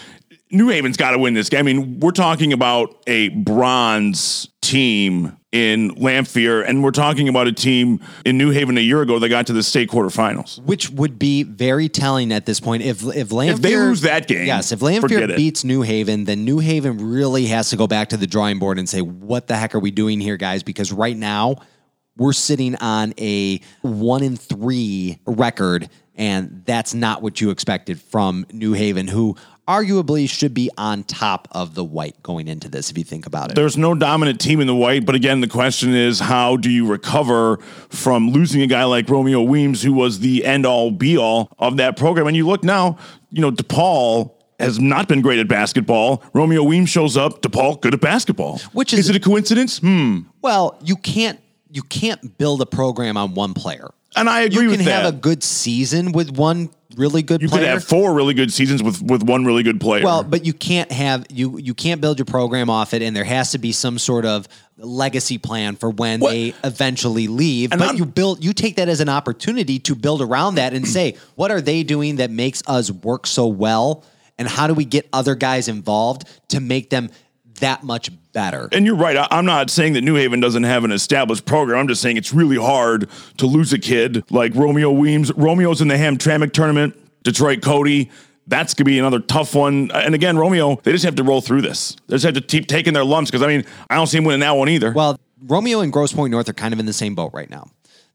New 0.51 0.69
Haven's 0.69 0.97
got 0.97 1.13
to 1.13 1.19
win 1.19 1.35
this 1.35 1.49
game. 1.49 1.61
I 1.61 1.63
mean, 1.63 2.01
we're 2.01 2.11
talking 2.11 2.53
about 2.53 3.03
a 3.07 3.29
bronze 3.29 4.49
team 4.61 5.37
in 5.53 5.91
Lamphere, 5.97 6.65
and 6.67 6.83
we're 6.83 6.93
talking 6.93 7.29
about 7.29 7.49
a 7.49 7.53
team 7.53 8.01
in 8.25 8.39
New 8.39 8.51
Haven 8.51 8.79
a 8.79 8.81
year 8.81 9.03
ago 9.03 9.19
that 9.19 9.29
got 9.29 9.47
to 9.49 9.53
the 9.53 9.63
state 9.63 9.89
quarterfinals. 9.89 10.63
Which 10.65 10.91
would 10.91 11.19
be 11.19 11.43
very 11.43 11.89
telling 11.89 12.33
at 12.33 12.47
this 12.47 12.61
point. 12.61 12.83
If 12.83 13.03
if 13.03 13.31
Lamphere, 13.31 13.61
they 13.61 13.77
lose 13.77 14.03
that 14.03 14.29
game, 14.29 14.47
yes, 14.47 14.71
if 14.71 14.81
Lamphere 14.81 15.37
beats 15.37 15.65
New 15.65 15.83
Haven, 15.83 16.25
then 16.25 16.45
New 16.45 16.59
Haven 16.61 16.99
really 16.99 17.47
has 17.47 17.71
to 17.71 17.77
go 17.77 17.87
back 17.87 18.11
to 18.11 18.17
the 18.17 18.27
drawing 18.27 18.59
board 18.59 18.79
and 18.79 18.89
say, 18.89 19.01
"What 19.01 19.49
the 19.49 19.57
heck 19.57 19.75
are 19.75 19.81
we 19.81 19.91
doing 19.91 20.21
here, 20.21 20.37
guys?" 20.37 20.63
Because 20.63 20.93
right 20.93 21.17
now 21.17 21.57
we're 22.17 22.33
sitting 22.33 22.77
on 22.77 23.15
a 23.19 23.61
one 23.83 24.23
in 24.23 24.37
three 24.37 25.19
record, 25.27 25.89
and 26.15 26.63
that's 26.65 26.95
not 26.95 27.23
what 27.23 27.41
you 27.41 27.51
expected 27.51 28.01
from 28.01 28.47
New 28.53 28.73
Haven, 28.73 29.09
who 29.09 29.37
arguably 29.69 30.29
should 30.29 30.53
be 30.55 30.71
on 30.77 31.05
top 31.05 31.49
of 31.53 31.75
the 31.75 31.85
white 31.85 32.21
going 32.23 32.49
into 32.49 32.69
this. 32.69 32.91
If 32.91 32.99
you 32.99 33.05
think 33.05 33.27
about 33.27 33.51
it, 33.51 33.55
There's 33.55 33.77
no 33.77 33.95
dominant 33.95 34.41
team 34.41 34.61
in 34.61 34.67
the 34.67 34.75
white, 34.75 35.07
but 35.07 35.15
again, 35.15 35.41
the 35.41 35.47
question 35.49 35.95
is 35.95 36.19
how 36.21 36.57
do 36.57 36.69
you 36.71 36.87
recover 36.87 37.59
from 37.89 38.31
losing 38.31 38.63
a 38.63 38.67
guy 38.67 38.85
like 38.85 39.09
Romeo 39.09 39.43
Weems, 39.43 39.83
who 39.83 39.93
was 39.93 40.21
the 40.21 40.45
end 40.45 40.67
all 40.67 40.91
be 40.91 41.17
all 41.17 41.51
of 41.59 41.77
that 41.77 41.97
program? 41.97 42.27
And 42.27 42.37
you 42.37 42.47
look 42.47 42.65
now, 42.65 42.99
you 43.31 43.41
know, 43.41 43.51
DePaul 43.53 44.33
has 44.59 44.79
not 44.79 45.09
been 45.09 45.21
great 45.23 45.39
at 45.39 45.49
basketball. 45.49 46.23
Romeo 46.35 46.63
Weems 46.63 46.91
shows 46.91 47.17
up, 47.17 47.41
DePaul 47.41 47.81
good 47.81 47.95
at 47.95 48.01
basketball. 48.01 48.59
Which 48.73 48.93
is- 48.93 49.01
is 49.01 49.11
it 49.11 49.17
a 49.17 49.21
coincidence? 49.21 49.79
Hmm. 49.79 50.21
Well, 50.43 50.77
you 50.85 50.97
can't 50.97 51.39
you 51.73 51.83
can't 51.83 52.37
build 52.37 52.61
a 52.61 52.67
program 52.67 53.17
on 53.17 53.35
one 53.35 53.55
player. 53.55 53.91
And 54.17 54.29
I 54.29 54.41
agree 54.43 54.65
you 54.65 54.71
with 54.71 54.81
can 54.81 54.89
have 54.89 55.07
a 55.07 55.17
good 55.17 55.43
season 55.43 56.13
with 56.13 56.31
one 56.37 56.71
really 56.97 57.23
good 57.23 57.41
you 57.41 57.49
player. 57.49 57.63
could 57.63 57.69
have 57.69 57.85
four 57.85 58.13
really 58.13 58.35
good 58.35 58.53
seasons 58.53 58.83
with 58.83 59.01
with 59.01 59.23
one 59.23 59.45
really 59.45 59.63
good 59.63 59.81
player. 59.81 60.05
Well, 60.05 60.25
but 60.25 60.45
you 60.45 60.53
can't 60.53 60.91
have 60.91 61.27
you 61.31 61.59
you 61.59 61.75
can't 61.75 62.01
build 62.01 62.19
your 62.19 62.27
program 62.27 62.69
off 62.69 62.93
it, 62.93 63.03
and 63.03 63.15
there 63.15 63.25
has 63.25 63.53
to 63.53 63.59
be 63.59 63.71
some 63.73 63.99
sort 63.99 64.25
of 64.27 64.49
legacy 64.77 65.39
plan 65.39 65.77
for 65.77 65.91
when 65.91 66.21
What- 66.21 66.31
they 66.33 66.55
eventually 66.65 67.29
leave. 67.29 67.71
And 67.73 67.79
but 67.79 67.89
I'm- 67.89 67.97
you 67.97 68.05
build 68.05 68.43
you 68.43 68.53
take 68.53 68.77
that 68.77 68.89
as 68.89 69.01
an 69.01 69.09
opportunity 69.09 69.79
to 69.81 69.95
build 69.95 70.21
around 70.23 70.57
that 70.57 70.75
and 70.75 70.87
say, 70.89 71.15
what 71.37 71.51
are 71.53 71.61
they 71.61 71.83
doing 71.85 72.17
that 72.17 72.31
makes 72.31 72.63
us 72.67 72.91
work 72.91 73.27
so 73.29 73.47
well, 73.47 74.03
and 74.39 74.49
how 74.49 74.67
do 74.67 74.75
we 74.75 74.85
get 74.85 75.09
other 75.13 75.37
guys 75.37 75.69
involved 75.69 76.25
to 76.49 76.59
make 76.59 76.91
them 76.91 77.11
that 77.61 77.83
much 77.83 78.11
better? 78.33 78.69
and 78.73 78.87
you're 78.87 78.97
right. 78.97 79.17
I, 79.17 79.27
I'm 79.31 79.45
not 79.45 79.71
saying 79.71 79.95
that 79.95 80.03
New 80.03 80.15
Haven 80.15 80.39
doesn't 80.41 80.63
have 80.63 80.85
an 80.85 80.93
established 80.93 81.47
program. 81.47 81.79
I'm 81.81 81.89
just 81.89 82.01
saying 82.03 82.17
it's 82.17 82.33
really 82.33 82.57
hard 82.57 83.09
to 83.39 83.47
lose 83.47 83.73
a 83.73 83.79
kid 83.79 84.25
like 84.31 84.55
Romeo 84.55 84.91
Weems. 84.91 85.33
Romeo's 85.35 85.81
in 85.81 85.89
the 85.89 85.97
Hamtramck 85.97 86.53
tournament. 86.53 86.97
Detroit 87.23 87.61
Cody. 87.63 88.11
That's 88.47 88.75
gonna 88.75 88.87
be 88.87 88.99
another 88.99 89.21
tough 89.21 89.55
one. 89.55 89.91
And 89.93 90.15
again, 90.15 90.37
Romeo, 90.37 90.77
they 90.83 90.93
just 90.93 91.05
have 91.05 91.15
to 91.17 91.23
roll 91.23 91.41
through 91.41 91.63
this. 91.63 91.97
They 92.09 92.15
just 92.15 92.25
have 92.25 92.35
to 92.35 92.41
keep 92.41 92.67
taking 92.67 92.95
their 92.95 93.05
lumps 93.05 93.31
because 93.31 93.43
I 93.43 93.47
mean, 93.49 93.65
I 93.89 93.95
don't 93.97 94.07
see 94.07 94.19
him 94.19 94.25
winning 94.25 94.41
that 94.41 94.57
one 94.57 94.69
either. 94.69 94.93
Well, 94.93 95.19
Romeo 95.43 95.81
and 95.81 95.93
Grosse 95.93 96.13
Pointe 96.13 96.31
North 96.33 96.49
are 96.49 96.53
kind 96.55 96.73
of 96.75 96.81
in 96.81 96.87
the 96.87 96.93
same 96.93 97.15
boat 97.15 97.31
right 97.33 97.49
now. 97.51 97.69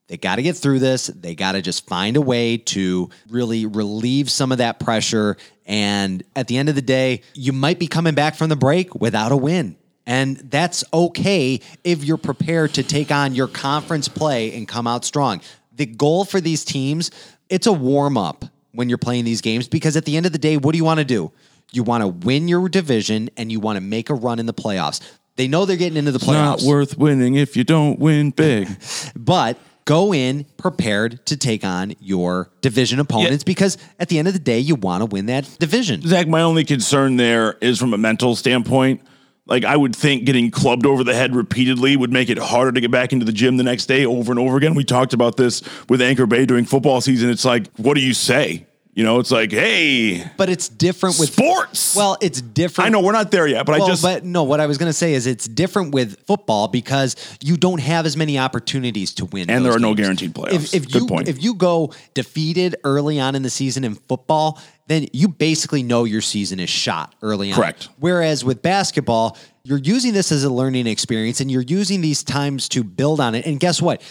They 0.07 0.17
got 0.17 0.35
to 0.35 0.43
get 0.43 0.55
through 0.55 0.79
this. 0.79 1.07
They 1.07 1.33
got 1.33 1.53
to 1.53 1.61
just 1.61 1.87
find 1.87 2.15
a 2.15 2.21
way 2.21 2.57
to 2.57 3.09
really 3.29 3.65
relieve 3.65 4.29
some 4.29 4.51
of 4.51 4.59
that 4.59 4.79
pressure. 4.79 5.35
And 5.65 6.23
at 6.35 6.47
the 6.47 6.57
end 6.57 6.69
of 6.69 6.75
the 6.75 6.81
day, 6.81 7.21
you 7.33 7.53
might 7.53 7.79
be 7.79 7.87
coming 7.87 8.13
back 8.13 8.35
from 8.35 8.49
the 8.49 8.55
break 8.55 8.93
without 8.93 9.31
a 9.31 9.37
win. 9.37 9.77
And 10.05 10.37
that's 10.37 10.83
okay 10.93 11.59
if 11.83 12.03
you're 12.03 12.17
prepared 12.17 12.75
to 12.75 12.83
take 12.83 13.11
on 13.11 13.33
your 13.33 13.47
conference 13.47 14.07
play 14.07 14.55
and 14.55 14.67
come 14.67 14.85
out 14.85 15.03
strong. 15.03 15.41
The 15.73 15.87
goal 15.87 16.25
for 16.25 16.39
these 16.39 16.63
teams, 16.63 17.09
it's 17.49 17.65
a 17.65 17.73
warm 17.73 18.17
up 18.17 18.45
when 18.71 18.89
you're 18.89 18.99
playing 18.99 19.25
these 19.25 19.41
games 19.41 19.67
because 19.67 19.97
at 19.97 20.05
the 20.05 20.15
end 20.15 20.27
of 20.27 20.31
the 20.31 20.37
day, 20.37 20.57
what 20.57 20.73
do 20.73 20.77
you 20.77 20.85
want 20.85 20.99
to 20.99 21.05
do? 21.05 21.31
You 21.71 21.81
want 21.81 22.03
to 22.03 22.07
win 22.07 22.47
your 22.47 22.69
division 22.69 23.31
and 23.35 23.51
you 23.51 23.59
want 23.59 23.77
to 23.77 23.81
make 23.81 24.11
a 24.11 24.13
run 24.13 24.37
in 24.37 24.45
the 24.45 24.53
playoffs. 24.53 25.01
They 25.35 25.47
know 25.47 25.65
they're 25.65 25.75
getting 25.75 25.97
into 25.97 26.11
the 26.11 26.19
playoffs. 26.19 26.53
It's 26.55 26.63
not 26.63 26.69
worth 26.69 26.97
winning 26.97 27.35
if 27.35 27.57
you 27.57 27.63
don't 27.63 27.99
win 27.99 28.29
big. 28.29 28.69
but 29.15 29.57
go 29.86 30.13
in 30.13 30.45
prepared 30.58 31.26
to 31.28 31.38
take 31.38 31.63
on 31.63 31.93
your 32.00 32.52
division 32.62 33.00
opponents 33.00 33.43
because 33.43 33.78
at 34.00 34.10
the 34.10 34.19
end 34.19 34.28
of 34.28 34.34
the 34.34 34.39
day, 34.39 34.60
you 34.60 34.76
want 34.76 35.02
to 35.02 35.06
win 35.06 35.28
that 35.28 35.50
division. 35.60 36.02
Zach, 36.02 36.28
my 36.28 36.41
only 36.41 36.63
concern 36.63 37.17
there 37.17 37.54
is 37.62 37.80
from 37.80 37.93
a 37.93 37.98
mental 37.98 38.36
standpoint. 38.36 39.02
Like 39.48 39.63
I 39.63 39.78
would 39.78 39.95
think 39.95 40.26
getting 40.26 40.50
clubbed 40.50 40.88
over 40.88 41.04
the 41.04 41.13
head 41.13 41.36
repeatedly 41.36 41.95
would 41.95 42.12
make 42.12 42.30
it 42.30 42.39
harder 42.39 42.71
to 42.71 42.82
get 42.82 42.89
back 42.89 43.13
into 43.13 43.26
the 43.26 43.32
gym 43.32 43.58
the 43.58 43.63
next 43.63 43.86
day 43.86 44.04
over 44.04 44.32
and 44.32 44.39
over 44.39 44.58
again. 44.58 44.74
We 44.74 44.84
talked 44.84 45.13
about 45.13 45.38
this 45.38 45.62
with 45.88 46.02
Anchor 46.02 46.26
Bay 46.26 46.48
during 46.48 46.65
football 46.65 47.00
season. 47.00 47.30
It's 47.30 47.45
like, 47.45 47.67
what 47.78 47.93
do 47.93 48.02
you 48.02 48.15
say? 48.15 48.65
You 48.95 49.03
know, 49.03 49.19
it's 49.19 49.29
like, 49.29 49.51
hey, 49.51 50.23
But 50.38 50.49
it's 50.49 50.69
different 50.69 51.19
with 51.19 51.34
sports. 51.34 51.97
Well, 51.97 52.17
it's 52.21 52.41
different. 52.41 52.88
I 52.88 52.89
know 52.89 53.01
we're 53.01 53.12
not 53.12 53.29
there 53.29 53.45
yet, 53.45 53.65
but 53.65 53.73
Well, 53.77 53.84
I 53.84 53.89
just 53.89 54.01
but 54.01 54.23
no, 54.23 54.43
what 54.43 54.62
I 54.62 54.67
was 54.67 54.77
going 54.77 54.88
to 54.88 54.93
say 54.93 55.13
is 55.13 55.27
it's 55.27 55.49
different 55.49 55.93
with 55.93 56.17
football 56.25 56.69
because 56.69 57.17
you 57.43 57.58
don't 57.58 57.81
have 57.81 58.05
as 58.05 58.15
many 58.15 58.39
opportunities 58.39 59.13
to 59.15 59.25
win, 59.25 59.49
And 59.49 59.65
there 59.65 59.73
are 59.73 59.79
no 59.79 59.95
guaranteed 59.95 60.34
playoffs. 60.34 60.53
If, 60.53 60.73
if 60.73 60.91
Good 60.91 61.01
you 61.01 61.08
point. 61.08 61.27
if 61.27 61.43
you 61.43 61.55
go 61.55 61.93
defeated 62.13 62.77
early 62.86 63.19
on 63.19 63.36
in 63.36 63.43
the 63.43 63.49
season 63.49 63.84
in 63.84 63.95
football, 63.95 64.62
then 64.88 65.08
you 65.12 65.27
basically 65.27 65.84
know 65.84 66.05
your 66.05 66.21
season 66.21 66.62
is 66.62 66.69
shot 66.69 67.15
early 67.21 67.51
on. 67.51 67.58
Correct. 67.58 67.89
Whereas 67.99 68.45
with 68.45 68.62
basketball, 68.62 69.38
you're 69.63 69.77
using 69.79 70.13
this 70.13 70.31
as 70.31 70.45
a 70.45 70.49
learning 70.49 70.88
experience, 70.88 71.41
and 71.41 71.51
you're 71.51 71.63
using 71.63 71.99
these 71.99 72.23
times 72.23 72.69
to 72.69 72.84
build 72.84 73.19
on 73.19 73.36
it. 73.36 73.45
And 73.45 73.60
guess 73.60 73.81
what? 73.81 74.01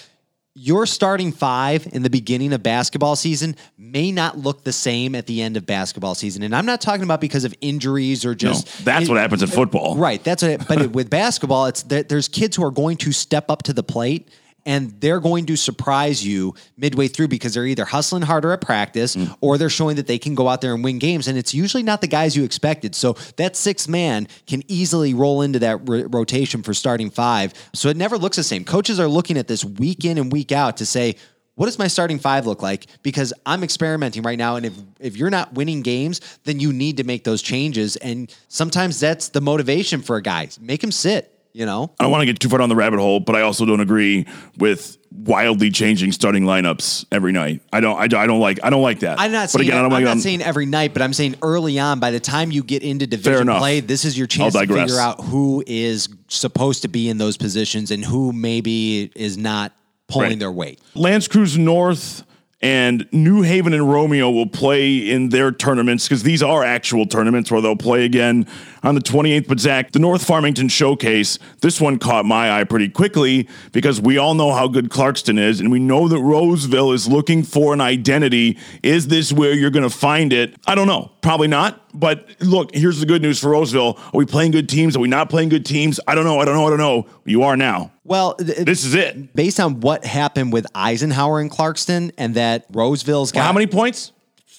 Your 0.57 0.87
starting 0.87 1.33
five 1.33 1.85
in 1.93 2.05
the 2.05 2.11
beginning 2.11 2.53
of 2.53 2.63
basketball 2.63 3.17
season 3.17 3.57
may 3.77 4.13
not 4.13 4.39
look 4.39 4.63
the 4.63 4.73
same 4.73 5.17
at 5.17 5.27
the 5.27 5.43
end 5.43 5.57
of 5.57 5.67
basketball 5.67 6.15
season. 6.15 6.45
And 6.45 6.55
I'm 6.55 6.65
not 6.65 6.81
talking 6.81 7.03
about 7.03 7.21
because 7.21 7.43
of 7.45 7.53
injuries 7.61 8.25
or 8.25 8.31
no, 8.31 8.35
just 8.35 8.85
that's 8.85 9.07
it- 9.07 9.09
what 9.09 9.19
happens 9.19 9.43
in 9.43 9.49
football. 9.49 9.97
Right. 9.97 10.23
That's 10.23 10.43
what. 10.45 10.53
It, 10.53 10.69
but 10.69 10.81
it, 10.81 10.93
with 10.93 11.11
basketball, 11.11 11.67
it's 11.67 11.83
there, 11.83 12.05
there's 12.05 12.29
kids 12.29 12.57
who 12.57 12.65
are 12.65 12.71
going 12.71 12.99
to 12.99 13.11
step 13.11 13.51
up 13.51 13.65
to 13.65 13.73
the 13.73 13.83
plate. 13.83 14.29
And 14.67 14.99
they're 15.01 15.21
going 15.21 15.47
to 15.47 15.57
surprise 15.57 16.25
you 16.27 16.55
midway 16.77 17.09
through 17.09 17.29
because 17.29 17.55
they're 17.55 17.67
either 17.67 17.85
hustling 17.85 18.23
harder 18.23 18.53
at 18.53 18.61
practice 18.61 19.15
Mm. 19.17 19.37
or 19.41 19.59
they're 19.59 19.69
showing 19.69 19.97
that 19.97 20.07
they 20.07 20.19
can 20.19 20.35
go 20.35 20.49
out 20.49 20.61
there 20.61 20.75
and 20.75 20.83
win 20.83 20.99
games. 20.99 21.29
And 21.29 21.37
it's 21.37 21.53
usually 21.53 21.83
not 21.83 22.01
the 22.01 22.07
guys 22.07 22.35
you 22.37 22.45
expected. 22.45 22.95
So 22.95 23.15
that 23.37 23.57
sixth 23.57 23.89
man 23.89 24.27
can 24.47 24.63
easily 24.69 25.13
roll 25.15 25.43
into 25.43 25.59
that 25.59 25.87
ro- 25.89 26.05
rotation 26.11 26.63
for 26.63 26.73
starting 26.73 27.11
five. 27.11 27.53
So 27.75 27.89
it 27.91 27.97
never 27.97 28.17
looks 28.17 28.37
the 28.37 28.43
same. 28.43 28.65
Coaches 28.65 28.99
are 28.99 29.09
looking 29.09 29.37
at 29.37 29.49
this 29.49 29.65
week 29.65 30.05
in 30.05 30.17
and 30.19 30.33
week 30.33 30.51
out 30.53 30.79
to 30.79 30.87
say, 30.87 31.17
what 31.57 31.67
does 31.67 31.79
my 31.79 31.87
starting 31.87 32.19
five 32.19 32.47
look 32.47 32.63
like? 32.63 32.87
Because 33.03 33.33
I'm 33.47 33.63
experimenting 33.63 34.23
right 34.25 34.39
now, 34.39 34.57
and 34.57 34.67
if 34.67 34.73
if 34.99 35.17
you're 35.17 35.31
not 35.31 35.53
winning 35.55 35.83
games, 35.83 36.21
then 36.45 36.59
you 36.59 36.73
need 36.73 36.97
to 36.97 37.05
make 37.05 37.23
those 37.23 37.43
changes. 37.43 37.95
And 37.97 38.35
sometimes 38.49 38.99
that's 38.99 39.29
the 39.29 39.41
motivation 39.41 40.03
for 40.03 40.17
a 40.17 40.23
guy. 40.23 40.49
Make 40.61 40.83
him 40.83 40.91
sit. 40.91 41.31
You 41.57 41.67
know, 41.67 41.93
I 42.01 42.03
don't 42.03 42.11
want 42.11 42.23
to 42.23 42.27
get 42.27 42.41
too 42.41 42.49
far 42.49 42.59
down 42.59 42.69
the 42.69 42.75
rabbit 42.75 42.99
hole, 42.99 43.21
but 43.21 43.37
I 43.37 43.43
also 43.43 43.65
don't 43.65 43.79
agree 43.79 44.27
with 44.59 44.99
wildly 45.13 45.71
changing 45.71 46.11
starting 46.11 46.43
lineups 46.43 47.05
every 47.13 47.31
night. 47.31 47.63
I 47.73 47.79
don't. 47.79 47.97
I 47.97 48.09
don't, 48.09 48.21
I 48.21 48.27
don't 48.27 48.41
like. 48.41 48.59
I 48.65 48.71
don't 48.71 48.83
like 48.83 48.99
that. 49.01 49.21
I'm 49.21 49.31
not 49.31 49.43
But 49.45 49.51
saying 49.51 49.69
again, 49.69 49.79
I 49.79 49.83
don't 49.83 49.93
I'm 49.93 50.03
like. 50.05 50.17
not 50.17 50.19
saying 50.21 50.43
every 50.43 50.67
night, 50.67 50.93
but 50.93 51.01
I'm 51.01 51.13
saying 51.13 51.37
early 51.43 51.79
on. 51.79 52.01
By 52.01 52.11
the 52.11 52.19
time 52.19 52.51
you 52.51 52.65
get 52.65 52.83
into 52.83 53.07
division 53.07 53.43
enough. 53.43 53.61
play, 53.61 53.79
this 53.79 54.05
is 54.05 54.19
your 54.19 54.27
chance 54.27 54.57
I'll 54.57 54.63
to 54.63 54.67
digress. 54.67 54.91
figure 54.91 55.01
out 55.01 55.21
who 55.21 55.63
is 55.65 56.09
supposed 56.27 56.83
to 56.83 56.89
be 56.89 57.09
in 57.09 57.19
those 57.19 57.37
positions 57.37 57.93
and 57.93 58.05
who 58.05 58.33
maybe 58.33 59.13
is 59.15 59.39
not 59.39 59.71
pulling 60.09 60.31
Right. 60.31 60.39
their 60.41 60.51
weight. 60.53 60.81
L'Anse 60.97 61.29
Creuse 61.29 61.57
North 61.57 62.25
and 62.65 63.07
New 63.13 63.43
Haven 63.43 63.75
and 63.75 63.93
Romeo 63.93 64.31
will 64.31 64.47
play 64.47 64.97
in 64.97 65.29
their 65.29 65.53
tournaments 65.53 66.09
because 66.09 66.23
these 66.23 66.43
are 66.43 66.65
actual 66.65 67.05
tournaments 67.05 67.51
where 67.51 67.61
they'll 67.61 67.77
play 67.77 68.07
again 68.07 68.47
on 68.83 68.95
the 68.95 69.03
28th. 69.03 69.47
But 69.47 69.61
Zach, 69.61 69.93
the 69.93 69.99
North 69.99 70.25
Farmington 70.25 70.71
Showcase, 70.71 71.39
this 71.61 71.79
one 71.79 71.99
caught 71.99 72.25
my 72.25 72.59
eye 72.59 72.65
pretty 72.65 72.89
quickly 72.89 73.47
because 73.73 74.01
we 74.01 74.17
all 74.17 74.33
know 74.33 74.51
how 74.53 74.67
good 74.67 74.89
Clarkston 74.89 75.39
is, 75.39 75.61
and 75.61 75.71
we 75.71 75.79
know 75.79 76.09
that 76.09 76.19
Roseville 76.19 76.93
is 76.93 77.07
looking 77.07 77.43
for 77.43 77.75
an 77.75 77.83
identity. 77.83 78.57
Is 78.83 79.09
this 79.09 79.31
where 79.31 79.53
you're 79.53 79.69
going 79.69 79.83
to 79.83 79.95
find 79.95 80.33
it? 80.33 80.55
I 80.67 80.75
don't 80.75 80.87
know. 80.87 81.13
Probably 81.25 81.49
not. 81.49 81.81
But 81.99 82.29
look, 82.41 82.75
here's 82.75 83.01
the 83.01 83.07
good 83.07 83.23
news 83.23 83.39
for 83.41 83.49
Roseville. 83.51 83.99
Are 83.99 84.11
we 84.19 84.27
playing 84.27 84.51
good 84.51 84.69
teams? 84.69 84.95
Are 84.95 85.01
we 85.01 85.09
not 85.09 85.31
playing 85.31 85.49
good 85.49 85.65
teams? 85.65 85.99
I 86.07 86.15
don't 86.15 86.25
know. 86.25 86.39
I 86.39 86.45
don't 86.45 86.55
know. 86.55 86.67
I 86.67 86.69
don't 86.71 86.79
know. 86.79 87.07
You 87.25 87.45
are 87.45 87.57
now. 87.57 87.93
Well, 88.05 88.35
th- 88.35 88.59
This 88.59 88.85
is 88.85 88.95
it. 88.95 89.35
based 89.35 89.59
on 89.59 89.81
what 89.81 90.05
happened 90.05 90.53
with 90.53 90.67
Eisenhower 90.75 91.41
and 91.41 91.51
Clarkston, 91.51 92.13
and 92.19 92.35
that 92.35 92.67
Roseville's 92.73 93.33
got 93.33 93.43
How 93.47 93.53
many 93.55 93.67
points? 93.67 94.13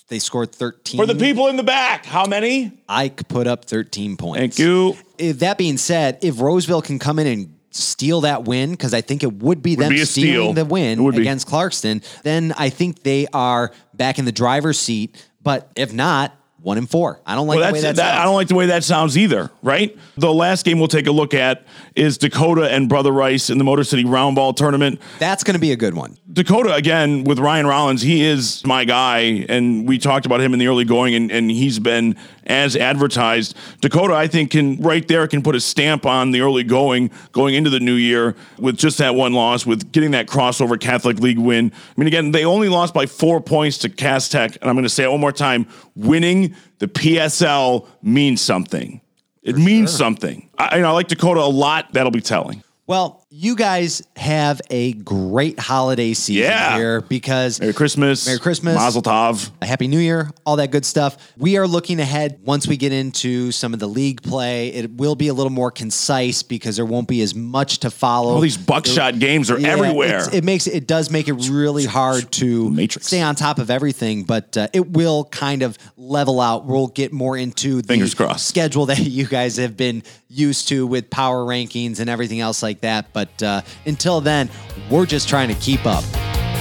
they 0.07 0.17
scored 0.19 0.51
13 0.53 0.99
For 0.99 1.05
the 1.05 1.13
people 1.15 1.47
in 1.47 1.55
the 1.55 1.63
back, 1.63 2.05
how 2.05 2.25
many? 2.25 2.71
Ike 2.89 3.27
put 3.27 3.45
up 3.47 3.65
13 3.65 4.17
points. 4.17 4.39
Thank 4.39 4.59
you. 4.59 4.95
If 5.19 5.39
that 5.39 5.57
being 5.59 5.77
said, 5.77 6.17
if 6.21 6.39
Roseville 6.41 6.81
can 6.81 6.97
come 6.99 7.19
in 7.19 7.27
and 7.27 7.55
steal 7.69 8.21
that 8.21 8.45
win, 8.45 8.71
because 8.71 8.93
I 8.95 9.01
think 9.01 9.21
it 9.21 9.33
would 9.33 9.61
be 9.61 9.75
them 9.75 9.89
be 9.89 10.03
stealing 10.05 10.31
steal. 10.33 10.53
the 10.53 10.65
win 10.65 11.03
would 11.03 11.15
be. 11.15 11.21
against 11.21 11.47
Clarkston, 11.47 12.03
then 12.23 12.53
I 12.57 12.69
think 12.69 13.03
they 13.03 13.27
are 13.33 13.71
back 13.93 14.17
in 14.17 14.25
the 14.25 14.31
driver's 14.31 14.79
seat. 14.79 15.23
But 15.43 15.69
if 15.75 15.93
not, 15.93 16.35
one 16.65 16.79
and 16.79 16.89
four. 16.89 17.21
I 17.27 17.35
don't 17.35 17.45
like 17.45 17.59
Well, 17.59 17.67
the 17.67 17.73
way 17.73 17.81
that, 17.81 17.97
that, 17.97 18.19
I 18.19 18.23
don't 18.23 18.33
like 18.33 18.47
the 18.47 18.55
way 18.55 18.65
that 18.65 18.83
sounds 18.83 19.15
either, 19.19 19.51
right? 19.61 19.95
The 20.17 20.33
last 20.33 20.65
game 20.65 20.79
we'll 20.79 20.87
take 20.87 21.05
a 21.05 21.11
look 21.11 21.35
at 21.35 21.63
is 21.95 22.17
Dakota 22.17 22.67
and 22.71 22.89
Brother 22.89 23.11
Rice 23.11 23.51
in 23.51 23.59
the 23.59 23.63
Motor 23.63 23.83
City 23.83 24.03
Roundball 24.03 24.55
Tournament. 24.55 24.99
That's 25.19 25.43
going 25.43 25.53
to 25.53 25.59
be 25.59 25.73
a 25.73 25.75
good 25.75 25.93
one. 25.93 26.17
Dakota, 26.33 26.73
again, 26.73 27.23
with 27.23 27.37
Ryan 27.37 27.67
Rollins, 27.67 28.01
he 28.01 28.23
is 28.23 28.65
my 28.65 28.83
guy, 28.83 29.45
and 29.47 29.87
we 29.87 29.99
talked 29.99 30.25
about 30.25 30.41
him 30.41 30.53
in 30.53 30.59
the 30.59 30.65
early 30.65 30.85
going, 30.85 31.13
and, 31.13 31.31
and 31.31 31.51
he's 31.51 31.77
been 31.77 32.17
as 32.45 32.75
advertised. 32.75 33.55
Dakota, 33.81 34.13
I 34.13 34.27
think, 34.27 34.51
can 34.51 34.77
right 34.77 35.07
there 35.07 35.27
can 35.27 35.41
put 35.41 35.55
a 35.55 35.59
stamp 35.59 36.05
on 36.05 36.31
the 36.31 36.41
early 36.41 36.63
going, 36.63 37.11
going 37.31 37.55
into 37.55 37.69
the 37.69 37.79
new 37.79 37.95
year 37.95 38.35
with 38.59 38.77
just 38.77 38.97
that 38.99 39.15
one 39.15 39.33
loss, 39.33 39.65
with 39.65 39.91
getting 39.91 40.11
that 40.11 40.27
crossover 40.27 40.79
Catholic 40.79 41.19
League 41.19 41.39
win. 41.39 41.71
I 41.73 41.99
mean, 41.99 42.07
again, 42.07 42.31
they 42.31 42.45
only 42.45 42.69
lost 42.69 42.93
by 42.93 43.05
four 43.05 43.41
points 43.41 43.77
to 43.79 43.89
Cass 43.89 44.29
Tech, 44.29 44.57
and 44.61 44.69
I'm 44.69 44.75
going 44.75 44.83
to 44.83 44.89
say 44.89 45.03
it 45.03 45.11
one 45.11 45.21
more 45.21 45.31
time: 45.31 45.67
winning 45.95 46.55
the 46.79 46.87
PSL 46.87 47.87
means 48.01 48.41
something. 48.41 49.01
It 49.41 49.57
means 49.57 49.95
something. 49.95 50.49
I, 50.57 50.77
you 50.77 50.81
know, 50.81 50.89
I 50.89 50.91
like 50.91 51.07
Dakota 51.07 51.39
a 51.39 51.43
lot. 51.43 51.93
That'll 51.93 52.11
be 52.11 52.21
telling. 52.21 52.63
Well, 52.87 53.24
you 53.31 53.55
guys 53.55 54.03
have 54.15 54.61
a 54.69 54.93
great 54.93 55.57
holiday 55.59 56.13
season 56.13 56.43
Yeah. 56.43 56.77
here 56.77 57.01
because 57.01 57.59
Merry 57.59 57.73
Christmas. 57.73 58.27
Merry 58.27 58.37
Christmas. 58.39 58.75
Mazel 58.75 59.01
Tov. 59.01 59.49
a 59.61 59.65
Happy 59.65 59.87
New 59.87 59.97
Year, 59.99 60.29
all 60.45 60.57
that 60.57 60.69
good 60.69 60.85
stuff. 60.85 61.17
We 61.35 61.57
are 61.57 61.67
looking 61.67 61.99
ahead 61.99 62.37
once 62.43 62.67
we 62.67 62.77
get 62.77 62.93
into 62.93 63.51
some 63.51 63.73
of 63.73 63.79
the 63.79 63.87
league 63.87 64.21
play. 64.21 64.67
It 64.69 64.91
will 64.91 65.15
be 65.15 65.27
a 65.27 65.33
little 65.33 65.49
more 65.51 65.71
concise 65.71 66.43
because 66.43 66.75
there 66.75 66.85
won't 66.85 67.07
be 67.07 67.21
as 67.23 67.33
much 67.33 67.79
to 67.79 67.89
follow. 67.89 68.33
All 68.35 68.39
these 68.41 68.57
buckshot 68.57 69.17
games 69.17 69.49
are 69.49 69.59
Yeah, 69.59 69.69
everywhere. 69.69 70.27
It 70.31 70.43
makes 70.43 70.67
it 70.67 70.85
does 70.85 71.09
make 71.09 71.27
it 71.27 71.33
really 71.49 71.85
hard 71.85 72.31
to 72.33 72.69
Matrix. 72.69 73.07
stay 73.07 73.21
on 73.21 73.33
top 73.35 73.57
of 73.57 73.71
everything, 73.71 74.23
but 74.23 74.55
uh, 74.55 74.67
it 74.71 74.91
will 74.91 75.25
kind 75.25 75.63
of 75.63 75.79
level 75.97 76.39
out. 76.39 76.65
We'll 76.67 76.87
get 76.87 77.11
more 77.11 77.35
into 77.35 77.81
the 77.81 77.87
Fingers 77.87 78.13
crossed. 78.13 78.45
schedule 78.47 78.85
that 78.85 78.99
you 78.99 79.25
guys 79.25 79.57
have 79.57 79.75
been 79.75 80.03
used 80.29 80.67
to 80.67 80.85
with 80.85 81.09
power 81.09 81.43
rankings 81.43 81.99
and 81.99 82.09
everything 82.09 82.39
else 82.39 82.61
like 82.61 82.81
that. 82.81 83.13
But 83.15 83.41
uh, 83.41 83.61
until 83.87 84.21
then, 84.21 84.49
we're 84.91 85.07
just 85.07 85.27
trying 85.27 85.47
to 85.47 85.55
keep 85.55 85.87
up. 85.87 86.03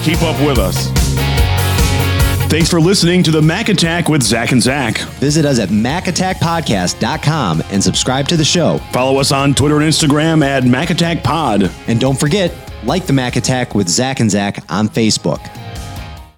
keep 0.05 0.23
up 0.23 0.41
with 0.47 0.59
us. 0.59 0.89
Thanks 2.49 2.71
for 2.71 2.81
listening 2.81 3.25
to 3.25 3.33
the 3.33 3.43
Mac 3.43 3.69
Attack 3.69 4.09
with 4.09 4.23
Zach 4.23 4.53
and 4.53 4.63
Zach. 4.63 4.99
Visit 5.19 5.45
us 5.45 5.59
at 5.59 5.71
macattackpodcast.com 5.71 7.65
and 7.71 7.83
subscribe 7.83 8.29
to 8.29 8.37
the 8.37 8.45
show. 8.45 8.79
Follow 8.93 9.19
us 9.19 9.33
on 9.33 9.55
Twitter 9.55 9.81
and 9.81 9.85
Instagram 9.85 10.45
at 10.45 10.65
Mac 10.65 10.91
Attack 10.91 11.25
Pod. 11.25 11.69
And 11.89 11.99
don't 11.99 12.19
forget, 12.19 12.55
like 12.85 13.07
the 13.07 13.13
Mac 13.13 13.35
Attack 13.35 13.75
with 13.75 13.89
Zach 13.89 14.21
and 14.21 14.31
Zach 14.31 14.63
on 14.71 14.89
Facebook. 14.89 15.41